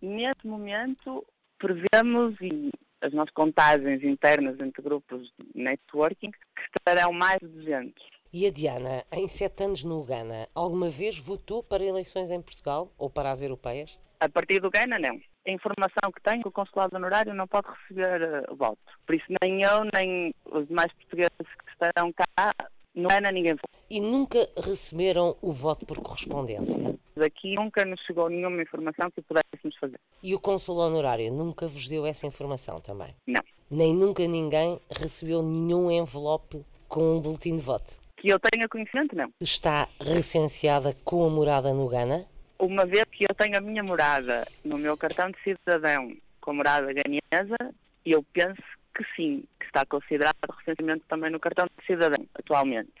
Neste 0.00 0.46
momento, 0.46 1.22
prevemos, 1.58 2.34
e 2.40 2.70
as 3.02 3.12
nossas 3.12 3.34
contagens 3.34 4.02
internas 4.02 4.58
entre 4.58 4.82
grupos 4.82 5.30
de 5.38 5.62
networking, 5.62 6.30
que 6.30 6.78
estarão 6.78 7.12
mais 7.12 7.38
de 7.40 7.46
200. 7.46 8.02
E 8.32 8.46
a 8.46 8.50
Diana, 8.50 9.04
em 9.12 9.28
sete 9.28 9.64
anos 9.64 9.84
no 9.84 10.02
Ghana, 10.02 10.48
alguma 10.54 10.88
vez 10.88 11.18
votou 11.18 11.62
para 11.62 11.84
eleições 11.84 12.30
em 12.30 12.40
Portugal 12.40 12.90
ou 12.96 13.10
para 13.10 13.30
as 13.30 13.42
europeias? 13.42 13.98
A 14.18 14.30
partir 14.30 14.60
do 14.60 14.70
Ghana, 14.70 14.98
não. 14.98 15.20
A 15.46 15.50
informação 15.50 16.10
que 16.10 16.22
tenho, 16.22 16.40
que 16.40 16.48
o 16.48 16.52
consulado 16.52 16.96
honorário 16.96 17.34
não 17.34 17.46
pode 17.46 17.68
receber 17.68 18.48
uh, 18.48 18.56
voto. 18.56 18.78
Por 19.04 19.14
isso, 19.14 19.26
nem 19.42 19.62
eu, 19.62 19.84
nem 19.92 20.34
os 20.46 20.66
demais 20.68 20.90
portugueses 20.94 21.30
que 21.38 21.70
estarão 21.70 22.10
cá 22.14 22.54
não 22.94 23.10
era 23.10 23.32
ninguém. 23.32 23.56
E 23.90 24.00
nunca 24.00 24.48
receberam 24.56 25.36
o 25.40 25.52
voto 25.52 25.84
por 25.84 25.98
correspondência? 25.98 26.98
Daqui 27.16 27.54
nunca 27.54 27.84
nos 27.84 28.00
chegou 28.02 28.28
nenhuma 28.28 28.62
informação 28.62 29.10
que 29.10 29.22
pudéssemos 29.22 29.76
fazer. 29.78 29.98
E 30.22 30.34
o 30.34 30.40
cônsul 30.40 30.76
honorário 30.76 31.32
nunca 31.32 31.66
vos 31.66 31.88
deu 31.88 32.06
essa 32.06 32.26
informação 32.26 32.80
também? 32.80 33.14
Não. 33.26 33.42
Nem 33.70 33.94
nunca 33.94 34.26
ninguém 34.26 34.80
recebeu 34.90 35.42
nenhum 35.42 35.90
envelope 35.90 36.64
com 36.88 37.16
um 37.16 37.20
boletim 37.20 37.56
de 37.56 37.62
voto? 37.62 37.94
Que 38.16 38.28
eu 38.28 38.38
tenha 38.38 38.68
conhecimento, 38.68 39.16
não. 39.16 39.30
Está 39.40 39.88
recenseada 40.00 40.94
com 41.04 41.26
a 41.26 41.30
morada 41.30 41.72
no 41.72 41.88
Ghana? 41.88 42.26
Uma 42.58 42.86
vez 42.86 43.04
que 43.10 43.24
eu 43.24 43.34
tenho 43.34 43.56
a 43.56 43.60
minha 43.60 43.82
morada 43.82 44.46
no 44.64 44.78
meu 44.78 44.96
cartão 44.96 45.30
de 45.30 45.38
cidadão 45.42 46.14
com 46.40 46.54
morada 46.54 46.92
ganesa, 46.92 47.74
eu 48.04 48.22
penso 48.32 48.62
que 48.94 49.04
sim, 49.16 49.44
que 49.58 49.66
está 49.66 49.84
considerado 49.86 50.36
recentemente 50.58 51.04
também 51.08 51.30
no 51.30 51.40
cartão 51.40 51.66
de 51.66 51.86
cidadão, 51.86 52.26
atualmente. 52.34 52.92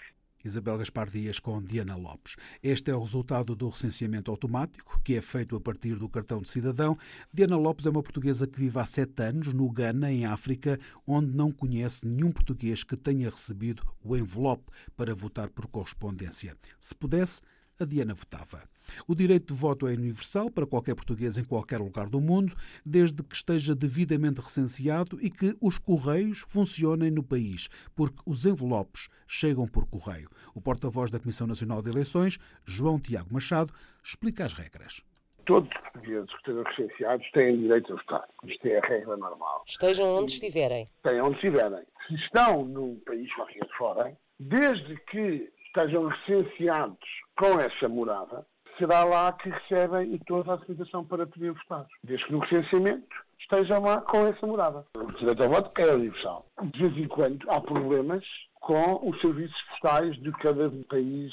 Isabel 0.44 0.78
Gaspar 0.78 1.08
Dias 1.08 1.38
com 1.38 1.62
Diana 1.62 1.94
Lopes. 1.94 2.36
Este 2.62 2.90
é 2.90 2.94
o 2.94 3.00
resultado 3.00 3.54
do 3.54 3.68
recenseamento 3.68 4.30
automático, 4.30 5.00
que 5.04 5.14
é 5.14 5.20
feito 5.20 5.54
a 5.54 5.60
partir 5.60 5.94
do 5.94 6.08
cartão 6.08 6.40
de 6.40 6.48
cidadão. 6.48 6.98
Diana 7.32 7.56
Lopes 7.56 7.86
é 7.86 7.90
uma 7.90 8.02
portuguesa 8.02 8.46
que 8.46 8.58
vive 8.58 8.78
há 8.78 8.84
sete 8.84 9.22
anos 9.22 9.52
no 9.52 9.70
Ghana, 9.70 10.10
em 10.10 10.26
África, 10.26 10.80
onde 11.06 11.32
não 11.36 11.52
conhece 11.52 12.06
nenhum 12.06 12.32
português 12.32 12.82
que 12.82 12.96
tenha 12.96 13.30
recebido 13.30 13.84
o 14.02 14.16
envelope 14.16 14.64
para 14.96 15.14
votar 15.14 15.48
por 15.48 15.66
correspondência. 15.68 16.56
Se 16.80 16.94
pudesse, 16.94 17.40
a 17.82 17.86
Diana 17.86 18.14
votava. 18.14 18.62
O 19.06 19.14
direito 19.14 19.52
de 19.52 19.60
voto 19.60 19.86
é 19.86 19.92
universal 19.92 20.50
para 20.50 20.66
qualquer 20.66 20.94
português 20.94 21.38
em 21.38 21.44
qualquer 21.44 21.78
lugar 21.78 22.08
do 22.08 22.20
mundo, 22.20 22.54
desde 22.84 23.22
que 23.22 23.34
esteja 23.34 23.74
devidamente 23.74 24.40
recenseado 24.40 25.18
e 25.20 25.30
que 25.30 25.56
os 25.60 25.78
correios 25.78 26.44
funcionem 26.48 27.10
no 27.10 27.22
país, 27.22 27.68
porque 27.94 28.18
os 28.26 28.44
envelopes 28.44 29.08
chegam 29.26 29.66
por 29.66 29.86
correio. 29.86 30.28
O 30.54 30.60
porta-voz 30.60 31.10
da 31.10 31.18
Comissão 31.18 31.46
Nacional 31.46 31.82
de 31.82 31.90
Eleições, 31.90 32.38
João 32.64 32.98
Tiago 32.98 33.32
Machado, 33.32 33.72
explica 34.02 34.44
as 34.44 34.52
regras. 34.52 35.02
Todos 35.44 35.68
os 35.68 35.80
portugueses 35.92 36.30
que 36.30 36.36
estejam 36.36 36.62
recenseados 36.62 37.30
têm 37.32 37.58
direito 37.58 37.92
a 37.92 37.96
votar. 37.96 38.28
Isto 38.44 38.66
é 38.66 38.78
a 38.78 38.86
regra 38.86 39.16
normal. 39.16 39.64
Estejam 39.66 40.14
onde 40.14 40.32
estiverem. 40.32 40.88
Estejam 40.96 41.26
onde 41.26 41.34
estiverem. 41.34 41.84
Se 42.06 42.14
estão 42.14 42.64
num 42.64 43.00
país 43.00 43.32
qualquer 43.34 43.68
fora, 43.76 44.16
desde 44.38 44.96
que 45.10 45.50
estejam 45.74 46.06
recenseados 46.06 46.98
com 47.38 47.58
essa 47.58 47.88
morada, 47.88 48.46
será 48.78 49.04
lá 49.04 49.32
que 49.32 49.48
recebem 49.48 50.18
toda 50.26 50.52
a 50.52 50.56
documentação 50.56 51.04
para 51.04 51.26
poder 51.26 51.52
votar. 51.52 51.86
Desde 52.04 52.26
que 52.26 52.32
no 52.32 52.40
recenseamento 52.40 53.16
estejam 53.40 53.82
lá 53.82 54.00
com 54.02 54.26
essa 54.26 54.46
morada. 54.46 54.84
O 54.96 55.12
direito 55.12 55.42
ao 55.42 55.48
voto 55.48 55.80
é 55.80 55.94
universal. 55.94 56.46
De 56.62 56.88
vez 56.88 56.96
em 56.96 57.08
quando 57.08 57.50
há 57.50 57.60
problemas 57.60 58.24
com 58.60 59.08
os 59.08 59.20
serviços 59.20 59.60
postais 59.70 60.16
de 60.20 60.30
cada 60.32 60.70
país 60.88 61.32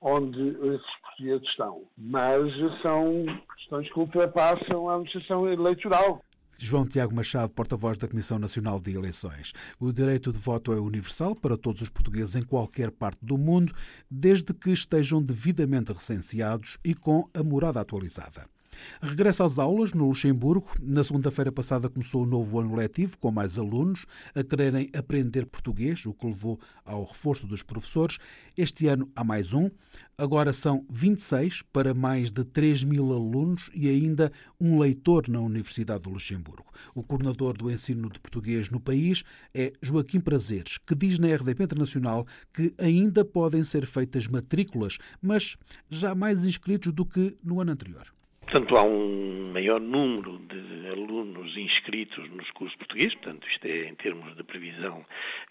onde 0.00 0.48
esses 0.48 1.00
portugueses 1.00 1.48
estão. 1.48 1.84
Mas 1.96 2.52
são 2.82 3.24
questões 3.56 3.90
que 3.90 3.98
ultrapassam 3.98 4.88
a 4.88 4.94
administração 4.94 5.48
eleitoral. 5.48 6.20
João 6.58 6.86
Tiago 6.86 7.14
Machado, 7.14 7.52
porta-voz 7.52 7.98
da 7.98 8.08
Comissão 8.08 8.38
Nacional 8.38 8.80
de 8.80 8.92
Eleições. 8.92 9.52
O 9.78 9.92
direito 9.92 10.32
de 10.32 10.38
voto 10.38 10.72
é 10.72 10.80
universal 10.80 11.34
para 11.34 11.56
todos 11.56 11.82
os 11.82 11.88
portugueses 11.88 12.36
em 12.36 12.42
qualquer 12.42 12.90
parte 12.90 13.24
do 13.24 13.36
mundo, 13.36 13.72
desde 14.10 14.54
que 14.54 14.70
estejam 14.70 15.22
devidamente 15.22 15.92
recenseados 15.92 16.78
e 16.84 16.94
com 16.94 17.28
a 17.34 17.42
morada 17.42 17.80
atualizada. 17.80 18.55
Regressa 19.00 19.44
às 19.44 19.58
aulas 19.58 19.92
no 19.92 20.04
Luxemburgo. 20.06 20.70
Na 20.80 21.04
segunda-feira 21.04 21.52
passada 21.52 21.88
começou 21.88 22.22
o 22.22 22.26
novo 22.26 22.58
ano 22.60 22.74
letivo, 22.74 23.18
com 23.18 23.30
mais 23.30 23.58
alunos 23.58 24.06
a 24.34 24.42
quererem 24.42 24.88
aprender 24.96 25.46
português, 25.46 26.04
o 26.06 26.12
que 26.12 26.26
levou 26.26 26.58
ao 26.84 27.04
reforço 27.04 27.46
dos 27.46 27.62
professores. 27.62 28.18
Este 28.56 28.86
ano 28.86 29.10
há 29.14 29.22
mais 29.22 29.52
um. 29.52 29.70
Agora 30.18 30.52
são 30.52 30.84
26 30.90 31.62
para 31.62 31.92
mais 31.92 32.30
de 32.30 32.42
3 32.42 32.84
mil 32.84 33.12
alunos 33.12 33.70
e 33.74 33.88
ainda 33.88 34.32
um 34.58 34.78
leitor 34.78 35.28
na 35.28 35.40
Universidade 35.40 36.04
do 36.04 36.10
Luxemburgo. 36.10 36.72
O 36.94 37.02
coordenador 37.02 37.56
do 37.56 37.70
ensino 37.70 38.08
de 38.10 38.18
português 38.18 38.70
no 38.70 38.80
país 38.80 39.22
é 39.52 39.72
Joaquim 39.82 40.20
Prazeres, 40.20 40.78
que 40.78 40.94
diz 40.94 41.18
na 41.18 41.28
RDP 41.34 41.64
Internacional 41.64 42.26
que 42.52 42.74
ainda 42.78 43.24
podem 43.24 43.62
ser 43.62 43.86
feitas 43.86 44.26
matrículas, 44.26 44.96
mas 45.20 45.56
já 45.90 46.14
mais 46.14 46.46
inscritos 46.46 46.92
do 46.92 47.04
que 47.04 47.36
no 47.44 47.60
ano 47.60 47.72
anterior. 47.72 48.15
Portanto, 48.46 48.76
há 48.76 48.82
um 48.84 49.50
maior 49.52 49.80
número 49.80 50.38
de 50.38 50.88
alunos 50.88 51.56
inscritos 51.56 52.30
nos 52.30 52.48
cursos 52.52 52.76
portugueses, 52.76 53.14
portanto, 53.16 53.44
isto 53.48 53.66
é 53.66 53.88
em 53.88 53.94
termos 53.96 54.36
de 54.36 54.44
previsão 54.44 55.04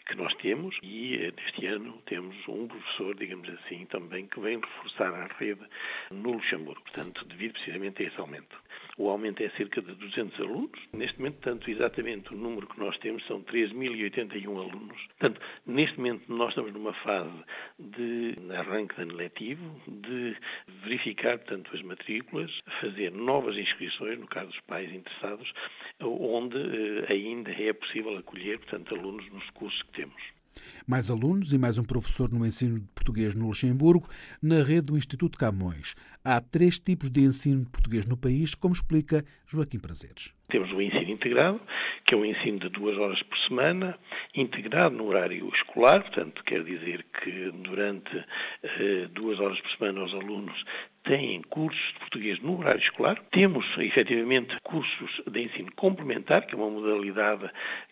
que 0.05 0.15
nós 0.15 0.33
temos, 0.35 0.77
e 0.81 1.15
eh, 1.15 1.33
neste 1.35 1.65
ano 1.65 2.01
temos 2.05 2.35
um 2.47 2.69
professor, 2.69 3.13
digamos 3.13 3.49
assim, 3.49 3.85
também 3.87 4.25
que 4.27 4.39
vem 4.39 4.61
reforçar 4.61 5.13
a 5.13 5.27
rede 5.37 5.61
no 6.09 6.31
Luxemburgo, 6.31 6.81
portanto, 6.83 7.25
devido 7.25 7.51
precisamente 7.51 8.01
a 8.01 8.05
esse 8.07 8.17
aumento. 8.17 8.57
O 8.97 9.09
aumento 9.09 9.43
é 9.43 9.49
cerca 9.51 9.81
de 9.81 9.93
200 9.93 10.39
alunos. 10.39 10.79
Neste 10.93 11.17
momento, 11.17 11.39
tanto 11.41 11.69
exatamente 11.69 12.33
o 12.33 12.37
número 12.37 12.65
que 12.67 12.79
nós 12.79 12.97
temos 12.99 13.25
são 13.27 13.43
3.081 13.43 14.45
alunos. 14.47 15.07
Portanto, 15.17 15.41
neste 15.65 15.97
momento 15.97 16.31
nós 16.31 16.49
estamos 16.49 16.71
numa 16.71 16.93
fase 16.93 17.43
de 17.77 18.35
arranque 18.53 18.95
de 18.95 19.01
ano 19.01 19.15
letivo, 19.15 19.81
de 19.87 20.37
verificar, 20.83 21.37
portanto, 21.39 21.71
as 21.73 21.81
matrículas, 21.81 22.51
fazer 22.79 23.11
novas 23.11 23.57
inscrições, 23.57 24.17
no 24.17 24.27
caso 24.27 24.47
dos 24.47 24.61
pais 24.61 24.91
interessados, 24.93 25.51
onde 26.01 26.57
eh, 26.57 27.11
ainda 27.11 27.51
é 27.51 27.73
possível 27.73 28.17
acolher, 28.17 28.59
portanto, 28.59 28.95
alunos 28.95 29.29
nos 29.31 29.49
cursos 29.49 29.81
que 29.83 29.91
temos. 29.91 30.35
Mais 30.85 31.09
alunos 31.09 31.53
e 31.53 31.57
mais 31.57 31.77
um 31.77 31.83
professor 31.83 32.31
no 32.31 32.45
ensino 32.45 32.79
de 32.79 32.87
português 32.93 33.33
no 33.33 33.47
Luxemburgo, 33.47 34.07
na 34.41 34.63
rede 34.63 34.87
do 34.87 34.97
Instituto 34.97 35.37
Camões. 35.37 35.95
Há 36.23 36.39
três 36.41 36.79
tipos 36.79 37.09
de 37.09 37.21
ensino 37.21 37.63
de 37.63 37.69
português 37.69 38.05
no 38.05 38.17
país, 38.17 38.55
como 38.55 38.73
explica 38.73 39.25
Joaquim 39.47 39.79
Prazeres. 39.79 40.33
Temos 40.47 40.71
o 40.71 40.81
ensino 40.81 41.09
integrado, 41.09 41.59
que 42.05 42.13
é 42.13 42.17
o 42.17 42.25
ensino 42.25 42.59
de 42.59 42.69
duas 42.69 42.97
horas 42.97 43.21
por 43.23 43.37
semana, 43.39 43.97
integrado 44.33 44.95
no 44.95 45.07
horário 45.07 45.49
escolar, 45.49 46.03
portanto, 46.03 46.43
quer 46.43 46.63
dizer 46.63 47.03
que 47.21 47.51
durante 47.51 48.23
eh, 48.63 49.07
duas 49.11 49.39
horas 49.39 49.59
por 49.59 49.71
semana 49.71 50.03
os 50.03 50.13
alunos 50.13 50.63
têm 51.05 51.41
cursos 51.43 51.93
de 51.93 51.99
português 51.99 52.39
no 52.41 52.59
horário 52.59 52.79
escolar. 52.79 53.21
Temos, 53.31 53.65
efetivamente, 53.77 54.55
cursos 54.63 55.21
de 55.27 55.41
ensino 55.41 55.71
complementar, 55.75 56.45
que 56.45 56.55
é 56.55 56.57
uma 56.57 56.69
modalidade 56.69 57.49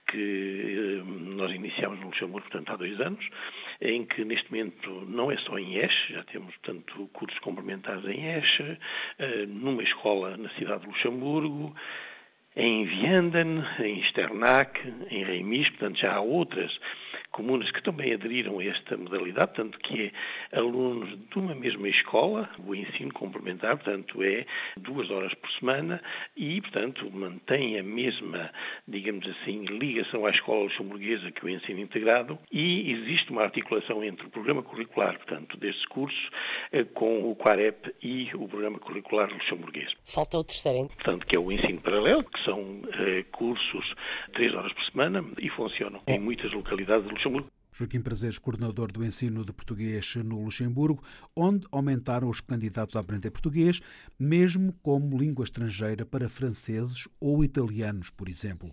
que 0.07 0.99
eh, 0.99 1.03
nós 1.35 1.51
iniciamos 1.51 1.99
no 1.99 2.07
Luxemburgo, 2.07 2.47
portanto, 2.49 2.71
há 2.71 2.75
dois 2.75 2.99
anos, 2.99 3.27
em 3.81 4.05
que 4.05 4.23
neste 4.25 4.51
momento 4.51 4.89
não 5.07 5.31
é 5.31 5.37
só 5.37 5.57
em 5.57 5.75
Eche, 5.77 6.13
já 6.13 6.23
temos, 6.23 6.55
portanto, 6.57 7.09
cursos 7.13 7.39
complementares 7.39 8.05
em 8.05 8.27
Eche, 8.27 8.77
eh, 9.17 9.45
numa 9.47 9.83
escola 9.83 10.35
na 10.37 10.49
cidade 10.49 10.81
de 10.81 10.87
Luxemburgo, 10.87 11.75
em 12.55 12.85
Vianden, 12.85 13.63
em 13.79 13.99
Sternac, 14.01 14.79
em 15.09 15.23
Reimis, 15.23 15.69
portanto 15.69 15.99
já 15.99 16.15
há 16.15 16.21
outras 16.21 16.79
comunas 17.33 17.69
que 17.71 17.83
também 17.83 18.13
aderiram 18.13 18.59
a 18.59 18.63
esta 18.63 18.95
modalidade, 18.95 19.53
tanto 19.55 19.77
que 19.79 20.13
é 20.51 20.57
alunos 20.57 21.09
de 21.09 21.37
uma 21.37 21.53
mesma 21.53 21.89
escola, 21.89 22.49
o 22.65 22.73
ensino 22.73 23.11
complementar, 23.11 23.75
portanto 23.75 24.23
é 24.23 24.45
duas 24.77 25.09
horas 25.09 25.33
por 25.33 25.51
semana 25.51 26.01
e, 26.37 26.61
portanto, 26.61 27.09
mantém 27.11 27.77
a 27.79 27.83
mesma, 27.83 28.51
digamos 28.87 29.27
assim, 29.27 29.65
ligação 29.65 30.25
à 30.25 30.29
escola 30.29 30.63
luxemburguesa 30.63 31.31
que 31.31 31.45
o 31.45 31.49
ensino 31.49 31.79
integrado 31.79 32.37
e 32.51 32.91
existe 32.91 33.31
uma 33.31 33.43
articulação 33.43 34.03
entre 34.03 34.27
o 34.27 34.29
programa 34.29 34.61
curricular, 34.61 35.17
portanto, 35.17 35.57
destes 35.57 35.85
cursos, 35.87 36.29
eh, 36.71 36.83
com 36.83 37.29
o 37.29 37.35
QUAREP 37.35 37.95
e 38.01 38.29
o 38.35 38.47
programa 38.47 38.77
curricular 38.79 39.33
luxemburguês. 39.33 39.91
Falta 40.05 40.37
o 40.37 40.43
terceiro. 40.43 40.87
Portanto, 40.87 41.25
que 41.25 41.35
é 41.35 41.39
o 41.39 41.51
ensino 41.51 41.81
paralelo, 41.81 42.23
que 42.23 42.43
são 42.43 42.81
eh, 42.93 43.25
cursos 43.31 43.95
três 44.33 44.53
horas 44.53 44.71
por 44.71 44.83
semana 44.85 45.25
e 45.39 45.49
funcionam 45.49 46.01
em 46.07 46.19
muitas 46.19 46.51
localidades 46.51 47.03
do 47.03 47.09
Luxemburgo. 47.09 47.22
Joaquim 47.73 48.01
Prazeres, 48.01 48.37
coordenador 48.37 48.91
do 48.91 49.03
ensino 49.03 49.43
de 49.43 49.51
português 49.51 50.15
no 50.17 50.43
Luxemburgo, 50.43 51.03
onde 51.35 51.65
aumentaram 51.71 52.29
os 52.29 52.39
candidatos 52.39 52.95
a 52.95 52.99
aprender 52.99 53.31
português, 53.31 53.81
mesmo 54.17 54.73
como 54.83 55.17
língua 55.17 55.43
estrangeira 55.43 56.05
para 56.05 56.29
franceses 56.29 57.07
ou 57.19 57.43
italianos, 57.43 58.11
por 58.11 58.29
exemplo. 58.29 58.71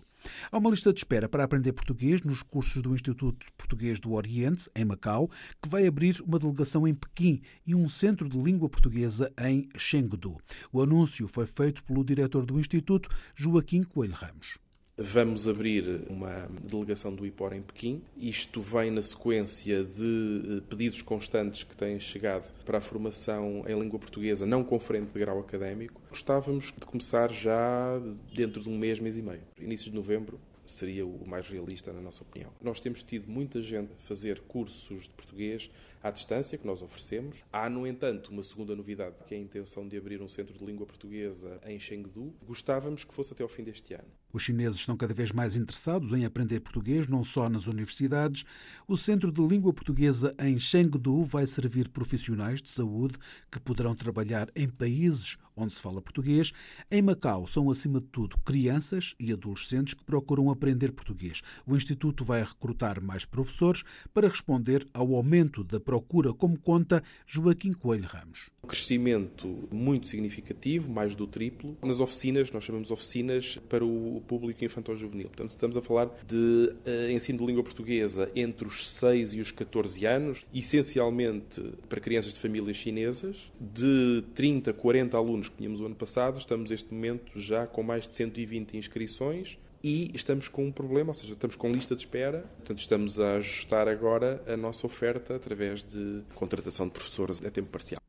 Há 0.51 0.57
uma 0.59 0.69
lista 0.69 0.93
de 0.93 0.99
espera 0.99 1.27
para 1.27 1.43
aprender 1.43 1.73
português 1.73 2.21
nos 2.21 2.43
cursos 2.43 2.79
do 2.83 2.93
Instituto 2.93 3.47
Português 3.57 3.99
do 3.99 4.11
Oriente, 4.11 4.69
em 4.75 4.85
Macau, 4.85 5.31
que 5.59 5.67
vai 5.67 5.87
abrir 5.87 6.21
uma 6.21 6.37
delegação 6.37 6.87
em 6.87 6.93
Pequim 6.93 7.41
e 7.65 7.73
um 7.73 7.89
centro 7.89 8.29
de 8.29 8.37
língua 8.37 8.69
portuguesa 8.69 9.33
em 9.39 9.67
Chengdu. 9.75 10.37
O 10.71 10.79
anúncio 10.79 11.27
foi 11.27 11.47
feito 11.47 11.83
pelo 11.83 12.05
diretor 12.05 12.45
do 12.45 12.59
Instituto, 12.59 13.09
Joaquim 13.35 13.81
Coelho 13.81 14.13
Ramos. 14.13 14.59
Vamos 15.03 15.47
abrir 15.47 16.03
uma 16.07 16.47
delegação 16.61 17.11
do 17.11 17.25
IPOR 17.25 17.53
em 17.53 17.61
Pequim. 17.63 18.03
Isto 18.15 18.61
vem 18.61 18.91
na 18.91 19.01
sequência 19.01 19.83
de 19.83 20.59
eh, 20.59 20.61
pedidos 20.69 21.01
constantes 21.01 21.63
que 21.63 21.75
têm 21.75 21.99
chegado 21.99 22.53
para 22.63 22.77
a 22.77 22.81
formação 22.81 23.63
em 23.67 23.79
língua 23.79 23.97
portuguesa 23.97 24.45
não 24.45 24.63
conferente 24.63 25.11
de 25.11 25.19
grau 25.19 25.39
académico. 25.39 25.99
Gostávamos 26.07 26.65
de 26.65 26.85
começar 26.85 27.31
já 27.31 27.99
dentro 28.31 28.61
de 28.61 28.69
um 28.69 28.77
mês, 28.77 28.99
mês 28.99 29.17
e 29.17 29.23
meio. 29.23 29.41
Início 29.59 29.89
de 29.89 29.95
novembro 29.95 30.39
seria 30.63 31.03
o 31.03 31.27
mais 31.27 31.49
realista, 31.49 31.91
na 31.91 31.99
nossa 31.99 32.21
opinião. 32.21 32.51
Nós 32.61 32.79
temos 32.79 33.01
tido 33.01 33.27
muita 33.27 33.59
gente 33.59 33.91
fazer 34.01 34.41
cursos 34.41 35.05
de 35.05 35.09
português 35.09 35.71
à 36.03 36.11
distância, 36.11 36.59
que 36.59 36.67
nós 36.67 36.83
oferecemos. 36.83 37.43
Há, 37.51 37.67
no 37.71 37.87
entanto, 37.87 38.31
uma 38.31 38.43
segunda 38.43 38.75
novidade, 38.75 39.15
que 39.25 39.33
é 39.33 39.37
a 39.39 39.41
intenção 39.41 39.87
de 39.87 39.97
abrir 39.97 40.21
um 40.21 40.27
centro 40.27 40.53
de 40.53 40.63
língua 40.63 40.85
portuguesa 40.85 41.59
em 41.65 41.79
Chengdu. 41.79 42.35
Gostávamos 42.45 43.03
que 43.03 43.15
fosse 43.15 43.33
até 43.33 43.41
ao 43.41 43.49
fim 43.49 43.63
deste 43.63 43.95
ano. 43.95 44.20
Os 44.33 44.43
chineses 44.43 44.77
estão 44.77 44.95
cada 44.95 45.13
vez 45.13 45.31
mais 45.31 45.55
interessados 45.55 46.11
em 46.11 46.25
aprender 46.25 46.59
português, 46.59 47.07
não 47.07 47.23
só 47.23 47.49
nas 47.49 47.67
universidades. 47.67 48.45
O 48.87 48.95
Centro 48.95 49.31
de 49.31 49.41
Língua 49.45 49.73
Portuguesa 49.73 50.33
em 50.39 50.59
Chengdu 50.59 51.23
vai 51.23 51.45
servir 51.47 51.89
profissionais 51.89 52.61
de 52.61 52.69
saúde 52.69 53.15
que 53.51 53.59
poderão 53.59 53.95
trabalhar 53.95 54.49
em 54.55 54.67
países 54.67 55.37
onde 55.55 55.73
se 55.73 55.81
fala 55.81 56.01
português. 56.01 56.51
Em 56.89 57.01
Macau, 57.01 57.45
são, 57.47 57.69
acima 57.69 57.99
de 57.99 58.07
tudo, 58.07 58.37
crianças 58.43 59.13
e 59.19 59.31
adolescentes 59.31 59.93
que 59.93 60.03
procuram 60.03 60.49
aprender 60.49 60.91
português. 60.91 61.41
O 61.65 61.75
Instituto 61.75 62.23
vai 62.23 62.43
recrutar 62.43 63.01
mais 63.01 63.25
professores 63.25 63.83
para 64.13 64.27
responder 64.27 64.87
ao 64.93 65.13
aumento 65.15 65.63
da 65.63 65.79
procura, 65.79 66.33
como 66.33 66.59
conta 66.59 67.03
Joaquim 67.25 67.73
Coelho 67.73 68.07
Ramos. 68.07 68.49
Um 68.63 68.67
crescimento 68.67 69.67
muito 69.71 70.07
significativo, 70.07 70.91
mais 70.91 71.15
do 71.15 71.27
triplo. 71.27 71.77
Nas 71.83 71.99
oficinas, 71.99 72.51
nós 72.51 72.63
chamamos 72.63 72.91
oficinas 72.91 73.59
para 73.69 73.85
o 73.85 74.20
público 74.21 74.63
infantil-juvenil. 74.63 75.27
Portanto, 75.27 75.49
estamos 75.49 75.77
a 75.77 75.81
falar 75.81 76.09
de 76.25 76.73
uh, 76.85 77.11
ensino 77.11 77.39
de 77.39 77.45
língua 77.45 77.63
portuguesa 77.63 78.29
entre 78.35 78.67
os 78.67 78.89
6 78.89 79.33
e 79.35 79.41
os 79.41 79.51
14 79.51 80.05
anos, 80.05 80.45
essencialmente 80.53 81.61
para 81.89 81.99
crianças 81.99 82.33
de 82.33 82.39
famílias 82.39 82.77
chinesas. 82.77 83.51
De 83.59 84.23
30, 84.33 84.73
40 84.73 85.17
alunos 85.17 85.49
que 85.49 85.57
tínhamos 85.57 85.81
o 85.81 85.85
ano 85.85 85.95
passado, 85.95 86.37
estamos 86.37 86.69
neste 86.69 86.93
momento 86.93 87.39
já 87.39 87.67
com 87.67 87.83
mais 87.83 88.07
de 88.07 88.15
120 88.15 88.77
inscrições 88.77 89.57
e 89.83 90.11
estamos 90.13 90.47
com 90.47 90.65
um 90.65 90.71
problema, 90.71 91.09
ou 91.09 91.13
seja, 91.13 91.33
estamos 91.33 91.55
com 91.55 91.71
lista 91.71 91.95
de 91.95 92.01
espera, 92.01 92.45
portanto 92.57 92.79
estamos 92.79 93.19
a 93.19 93.35
ajustar 93.37 93.87
agora 93.87 94.41
a 94.47 94.55
nossa 94.55 94.85
oferta 94.85 95.35
através 95.35 95.83
de 95.83 96.21
contratação 96.35 96.85
de 96.85 96.93
professores 96.93 97.43
a 97.43 97.49
tempo 97.49 97.69
parcial. 97.69 98.01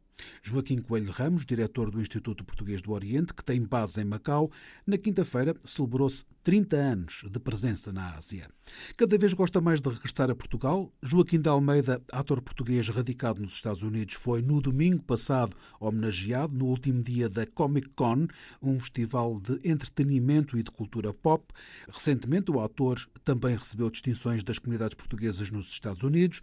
Joaquim 0.43 0.81
Coelho 0.81 1.11
Ramos, 1.11 1.45
diretor 1.45 1.91
do 1.91 2.01
Instituto 2.01 2.45
Português 2.45 2.81
do 2.81 2.93
Oriente, 2.93 3.35
que 3.35 3.45
tem 3.45 3.63
base 3.63 4.01
em 4.01 4.05
Macau, 4.05 4.51
na 4.87 4.97
quinta-feira 4.97 5.55
celebrou-se 5.65 6.25
30 6.43 6.77
anos 6.77 7.25
de 7.31 7.39
presença 7.39 7.93
na 7.93 8.17
Ásia. 8.17 8.49
Cada 8.97 9.17
vez 9.17 9.33
gosta 9.33 9.61
mais 9.61 9.81
de 9.81 9.89
regressar 9.89 10.31
a 10.31 10.35
Portugal. 10.35 10.93
Joaquim 11.03 11.41
de 11.41 11.49
Almeida, 11.49 12.03
ator 12.13 12.41
português 12.41 12.89
radicado 12.89 13.41
nos 13.41 13.53
Estados 13.53 13.83
Unidos, 13.83 14.15
foi 14.15 14.43
no 14.43 14.61
domingo 14.61 15.03
passado 15.03 15.57
homenageado 15.79 16.57
no 16.57 16.67
último 16.67 17.03
dia 17.03 17.29
da 17.29 17.47
Comic 17.47 17.91
Con, 17.91 18.27
um 18.61 18.79
festival 18.81 19.41
de 19.41 19.61
entretenimento 19.69 20.59
e 20.59 20.63
de 20.63 20.71
cultura 20.71 21.13
pop. 21.13 21.45
Recentemente, 21.89 22.51
o 22.51 22.61
ator 22.61 23.01
também 23.25 23.57
recebeu 23.57 23.91
distinções 23.91 24.43
das 24.43 24.59
comunidades 24.59 24.97
portuguesas 24.97 25.51
nos 25.51 25.71
Estados 25.71 26.03
Unidos. 26.03 26.41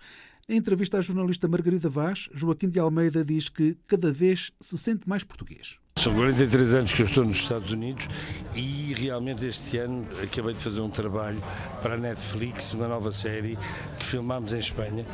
Em 0.49 0.57
entrevista 0.57 0.97
à 0.97 1.01
jornalista 1.01 1.47
Margarida 1.47 1.87
Vaz, 1.89 2.27
Joaquim 2.33 2.69
de 2.69 2.79
Almeida 2.79 3.23
diz 3.23 3.49
que 3.49 3.77
cada 3.85 4.11
vez 4.11 4.51
se 4.59 4.79
sente 4.79 5.07
mais 5.07 5.23
português. 5.23 5.77
São 5.95 6.11
43 6.15 6.73
anos 6.73 6.91
que 6.91 7.03
eu 7.03 7.05
estou 7.05 7.23
nos 7.23 7.37
Estados 7.37 7.71
Unidos 7.71 8.07
e 8.55 8.95
realmente 8.97 9.45
este 9.45 9.77
ano 9.77 10.07
acabei 10.23 10.55
de 10.55 10.59
fazer 10.59 10.81
um 10.81 10.89
trabalho 10.89 11.39
para 11.83 11.93
a 11.93 11.97
Netflix, 11.97 12.73
uma 12.73 12.87
nova 12.87 13.11
série 13.11 13.59
que 13.99 14.05
filmámos 14.05 14.51
em 14.51 14.57
Espanha. 14.57 15.05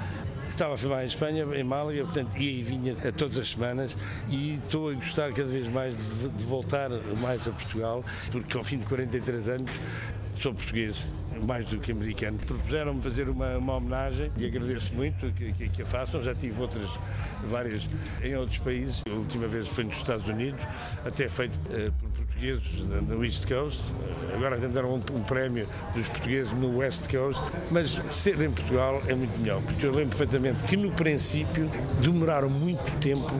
Estava 0.47 0.75
a 0.75 0.77
filmar 0.77 1.03
em 1.03 1.07
Espanha, 1.07 1.43
em 1.53 1.63
Málaga, 1.65 2.05
portanto 2.05 2.37
ia 2.37 2.59
e 2.59 2.61
vinha 2.61 2.93
a 3.05 3.11
todas 3.11 3.37
as 3.37 3.49
semanas 3.49 3.97
e 4.29 4.53
estou 4.53 4.89
a 4.89 4.93
gostar 4.93 5.33
cada 5.33 5.49
vez 5.49 5.67
mais 5.67 5.95
de, 5.95 6.29
de 6.29 6.45
voltar 6.45 6.89
mais 7.19 7.45
a 7.45 7.51
Portugal, 7.51 8.05
porque 8.31 8.55
ao 8.55 8.63
fim 8.63 8.77
de 8.77 8.85
43 8.85 9.49
anos 9.49 9.79
sou 10.41 10.53
português, 10.53 11.05
mais 11.43 11.67
do 11.69 11.79
que 11.79 11.91
americano. 11.91 12.37
Propuseram-me 12.45 13.01
fazer 13.01 13.29
uma, 13.29 13.57
uma, 13.57 13.75
homenagem 13.75 14.31
e 14.37 14.45
agradeço 14.45 14.93
muito 14.93 15.31
que, 15.33 15.53
que, 15.53 15.69
que, 15.69 15.81
a 15.81 15.85
façam. 15.85 16.21
Já 16.21 16.33
tive 16.33 16.61
outras, 16.61 16.87
várias 17.45 17.87
em 18.23 18.35
outros 18.35 18.57
países. 18.59 19.03
A 19.09 19.13
última 19.13 19.47
vez 19.47 19.67
foi 19.67 19.83
nos 19.83 19.97
Estados 19.97 20.27
Unidos, 20.27 20.63
até 21.05 21.27
feito 21.27 21.55
uh, 21.57 21.91
por 21.93 22.09
portugueses 22.09 22.79
no 22.79 23.23
East 23.23 23.47
Coast. 23.47 23.81
Agora 24.33 24.55
até 24.55 24.67
deram 24.67 24.95
um, 24.95 25.17
um, 25.17 25.23
prémio 25.23 25.67
dos 25.93 26.07
portugueses 26.09 26.53
no 26.53 26.77
West 26.77 27.09
Coast. 27.09 27.43
Mas 27.71 27.91
ser 28.09 28.39
em 28.41 28.51
Portugal 28.51 29.01
é 29.07 29.15
muito 29.15 29.37
melhor, 29.39 29.61
porque 29.61 29.85
eu 29.85 29.91
lembro 29.91 30.17
perfeitamente 30.17 30.63
que 30.63 30.77
no 30.77 30.91
princípio 30.91 31.69
demoraram 32.01 32.49
muito 32.49 32.99
tempo 32.99 33.33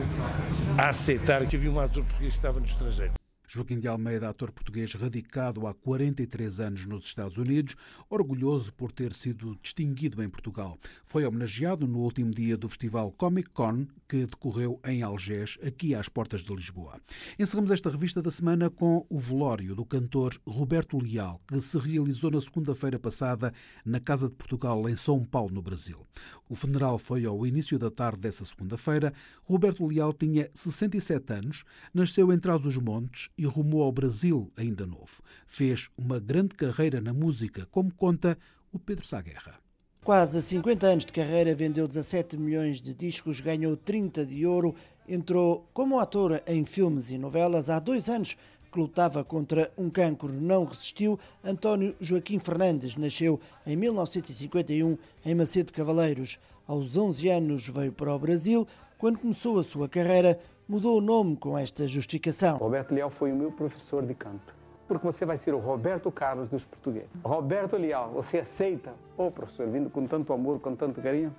a 0.78 0.90
aceitar 0.90 1.44
que 1.46 1.56
havia 1.56 1.70
um 1.70 1.80
ator 1.80 2.04
português 2.04 2.32
que 2.32 2.38
estava 2.38 2.60
no 2.60 2.66
estrangeiro. 2.66 3.12
Joaquim 3.56 3.78
de 3.78 3.88
Almeida, 3.88 4.28
ator 4.28 4.52
português 4.52 4.92
radicado 4.92 5.66
há 5.66 5.72
43 5.72 6.60
anos 6.60 6.84
nos 6.84 7.06
Estados 7.06 7.38
Unidos, 7.38 7.74
orgulhoso 8.10 8.70
por 8.70 8.92
ter 8.92 9.14
sido 9.14 9.56
distinguido 9.62 10.22
em 10.22 10.28
Portugal. 10.28 10.78
Foi 11.06 11.24
homenageado 11.24 11.88
no 11.88 12.00
último 12.00 12.30
dia 12.30 12.54
do 12.54 12.68
festival 12.68 13.10
Comic 13.12 13.48
Con, 13.48 13.86
que 14.08 14.26
decorreu 14.26 14.80
em 14.84 15.02
Algés, 15.02 15.58
aqui 15.64 15.94
às 15.94 16.08
portas 16.08 16.40
de 16.40 16.54
Lisboa. 16.54 17.00
Encerramos 17.38 17.70
esta 17.70 17.90
revista 17.90 18.22
da 18.22 18.30
semana 18.30 18.70
com 18.70 19.04
o 19.08 19.18
velório 19.18 19.74
do 19.74 19.84
cantor 19.84 20.40
Roberto 20.46 20.98
Leal, 20.98 21.40
que 21.46 21.60
se 21.60 21.78
realizou 21.78 22.30
na 22.30 22.40
segunda-feira 22.40 22.98
passada 22.98 23.52
na 23.84 24.00
Casa 24.00 24.28
de 24.28 24.34
Portugal, 24.34 24.88
em 24.88 24.96
São 24.96 25.24
Paulo, 25.24 25.52
no 25.52 25.62
Brasil. 25.62 26.06
O 26.48 26.54
funeral 26.54 26.98
foi 26.98 27.24
ao 27.24 27.46
início 27.46 27.78
da 27.78 27.90
tarde 27.90 28.20
dessa 28.20 28.44
segunda-feira. 28.44 29.12
Roberto 29.44 29.86
Leal 29.86 30.12
tinha 30.12 30.48
67 30.54 31.32
anos, 31.32 31.64
nasceu 31.92 32.32
em 32.32 32.38
Trás-os-Montes 32.38 33.28
e 33.36 33.44
rumou 33.44 33.82
ao 33.82 33.92
Brasil 33.92 34.52
ainda 34.56 34.86
novo. 34.86 35.22
Fez 35.46 35.90
uma 35.96 36.18
grande 36.18 36.54
carreira 36.54 37.00
na 37.00 37.12
música, 37.12 37.66
como 37.70 37.92
conta 37.92 38.38
o 38.72 38.78
Pedro 38.78 39.06
Saguerra. 39.06 39.65
Quase 40.06 40.40
50 40.40 40.86
anos 40.86 41.04
de 41.04 41.12
carreira, 41.12 41.52
vendeu 41.52 41.88
17 41.88 42.36
milhões 42.36 42.80
de 42.80 42.94
discos, 42.94 43.40
ganhou 43.40 43.76
30 43.76 44.24
de 44.24 44.46
ouro, 44.46 44.72
entrou 45.08 45.66
como 45.74 45.98
ator 45.98 46.40
em 46.46 46.64
filmes 46.64 47.10
e 47.10 47.18
novelas. 47.18 47.68
Há 47.68 47.80
dois 47.80 48.08
anos 48.08 48.36
que 48.70 48.78
lutava 48.78 49.24
contra 49.24 49.68
um 49.76 49.90
cancro 49.90 50.32
não 50.32 50.64
resistiu. 50.64 51.18
António 51.42 51.92
Joaquim 52.00 52.38
Fernandes 52.38 52.94
nasceu 52.94 53.40
em 53.66 53.74
1951 53.74 54.96
em 55.24 55.34
Macedo 55.34 55.72
Cavaleiros. 55.72 56.38
Aos 56.68 56.96
11 56.96 57.28
anos 57.28 57.66
veio 57.66 57.90
para 57.90 58.14
o 58.14 58.18
Brasil. 58.20 58.64
Quando 58.98 59.18
começou 59.18 59.58
a 59.58 59.64
sua 59.64 59.88
carreira, 59.88 60.38
mudou 60.68 60.98
o 60.98 61.00
nome 61.00 61.36
com 61.36 61.58
esta 61.58 61.84
justificação. 61.84 62.58
Roberto 62.58 62.94
Leal 62.94 63.10
foi 63.10 63.32
o 63.32 63.36
meu 63.36 63.50
professor 63.50 64.06
de 64.06 64.14
canto. 64.14 64.55
Porque 64.86 65.04
você 65.04 65.24
vai 65.24 65.36
ser 65.36 65.54
o 65.54 65.58
Roberto 65.58 66.10
Carlos 66.12 66.48
dos 66.48 66.64
portugueses. 66.64 67.08
Roberto 67.24 67.76
Leal, 67.76 68.10
você 68.10 68.38
aceita? 68.38 68.90
Ô 69.16 69.26
oh, 69.26 69.30
professor, 69.30 69.66
vindo 69.68 69.90
com 69.90 70.04
tanto 70.04 70.32
amor, 70.32 70.60
com 70.60 70.74
tanto 70.76 71.00
carinho? 71.00 71.34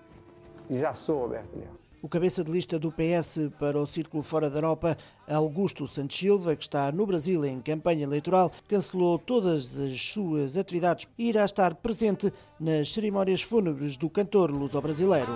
Já 0.70 0.94
sou 0.94 1.22
Roberto 1.22 1.56
Leal. 1.56 1.74
O 2.00 2.08
cabeça 2.08 2.44
de 2.44 2.52
lista 2.52 2.78
do 2.78 2.92
PS 2.92 3.50
para 3.58 3.80
o 3.80 3.86
Círculo 3.86 4.22
Fora 4.22 4.52
da 4.52 4.58
Europa, 4.58 4.96
Augusto 5.28 5.88
Santos 5.88 6.18
Silva, 6.18 6.56
que 6.56 6.64
está 6.64 6.92
no 6.92 7.08
Brasil 7.08 7.44
em 7.44 7.60
campanha 7.60 8.04
eleitoral, 8.04 8.52
cancelou 8.68 9.18
todas 9.18 9.80
as 9.80 10.00
suas 10.00 10.58
atividades 10.58 11.08
e 11.18 11.30
irá 11.30 11.44
estar 11.44 11.74
presente 11.74 12.32
nas 12.60 12.94
cerimónias 12.94 13.42
fúnebres 13.42 13.98
do 13.98 14.10
cantor 14.12 14.52
luso-brasileiro. 14.52 15.34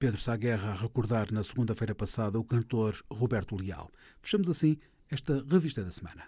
Pedro 0.00 0.18
Saguerra 0.18 0.70
a 0.70 0.74
recordar 0.74 1.30
na 1.30 1.44
segunda-feira 1.44 1.94
passada 1.94 2.40
o 2.40 2.42
cantor 2.42 2.96
Roberto 3.12 3.54
Leal. 3.54 3.90
Fechamos 4.22 4.48
assim 4.48 4.78
esta 5.10 5.44
revista 5.46 5.84
da 5.84 5.90
semana. 5.90 6.22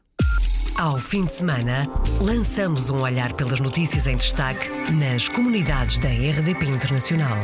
Ao 0.77 0.99
fim 0.99 1.25
de 1.25 1.33
semana, 1.33 1.87
lançamos 2.21 2.91
um 2.91 3.01
olhar 3.01 3.33
pelas 3.33 3.61
notícias 3.61 4.07
em 4.07 4.17
destaque 4.19 4.69
nas 4.93 5.27
comunidades 5.27 5.97
da 5.99 6.09
RDP 6.11 6.67
Internacional. 6.67 7.39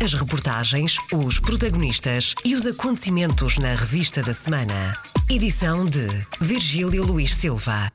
As 0.00 0.14
reportagens, 0.14 0.98
os 1.12 1.40
protagonistas 1.40 2.36
e 2.44 2.54
os 2.54 2.64
acontecimentos 2.64 3.58
na 3.58 3.74
revista 3.74 4.22
da 4.22 4.32
semana. 4.32 4.94
Edição 5.28 5.84
de 5.84 6.06
Virgílio 6.40 7.02
Luís 7.02 7.34
Silva. 7.34 7.90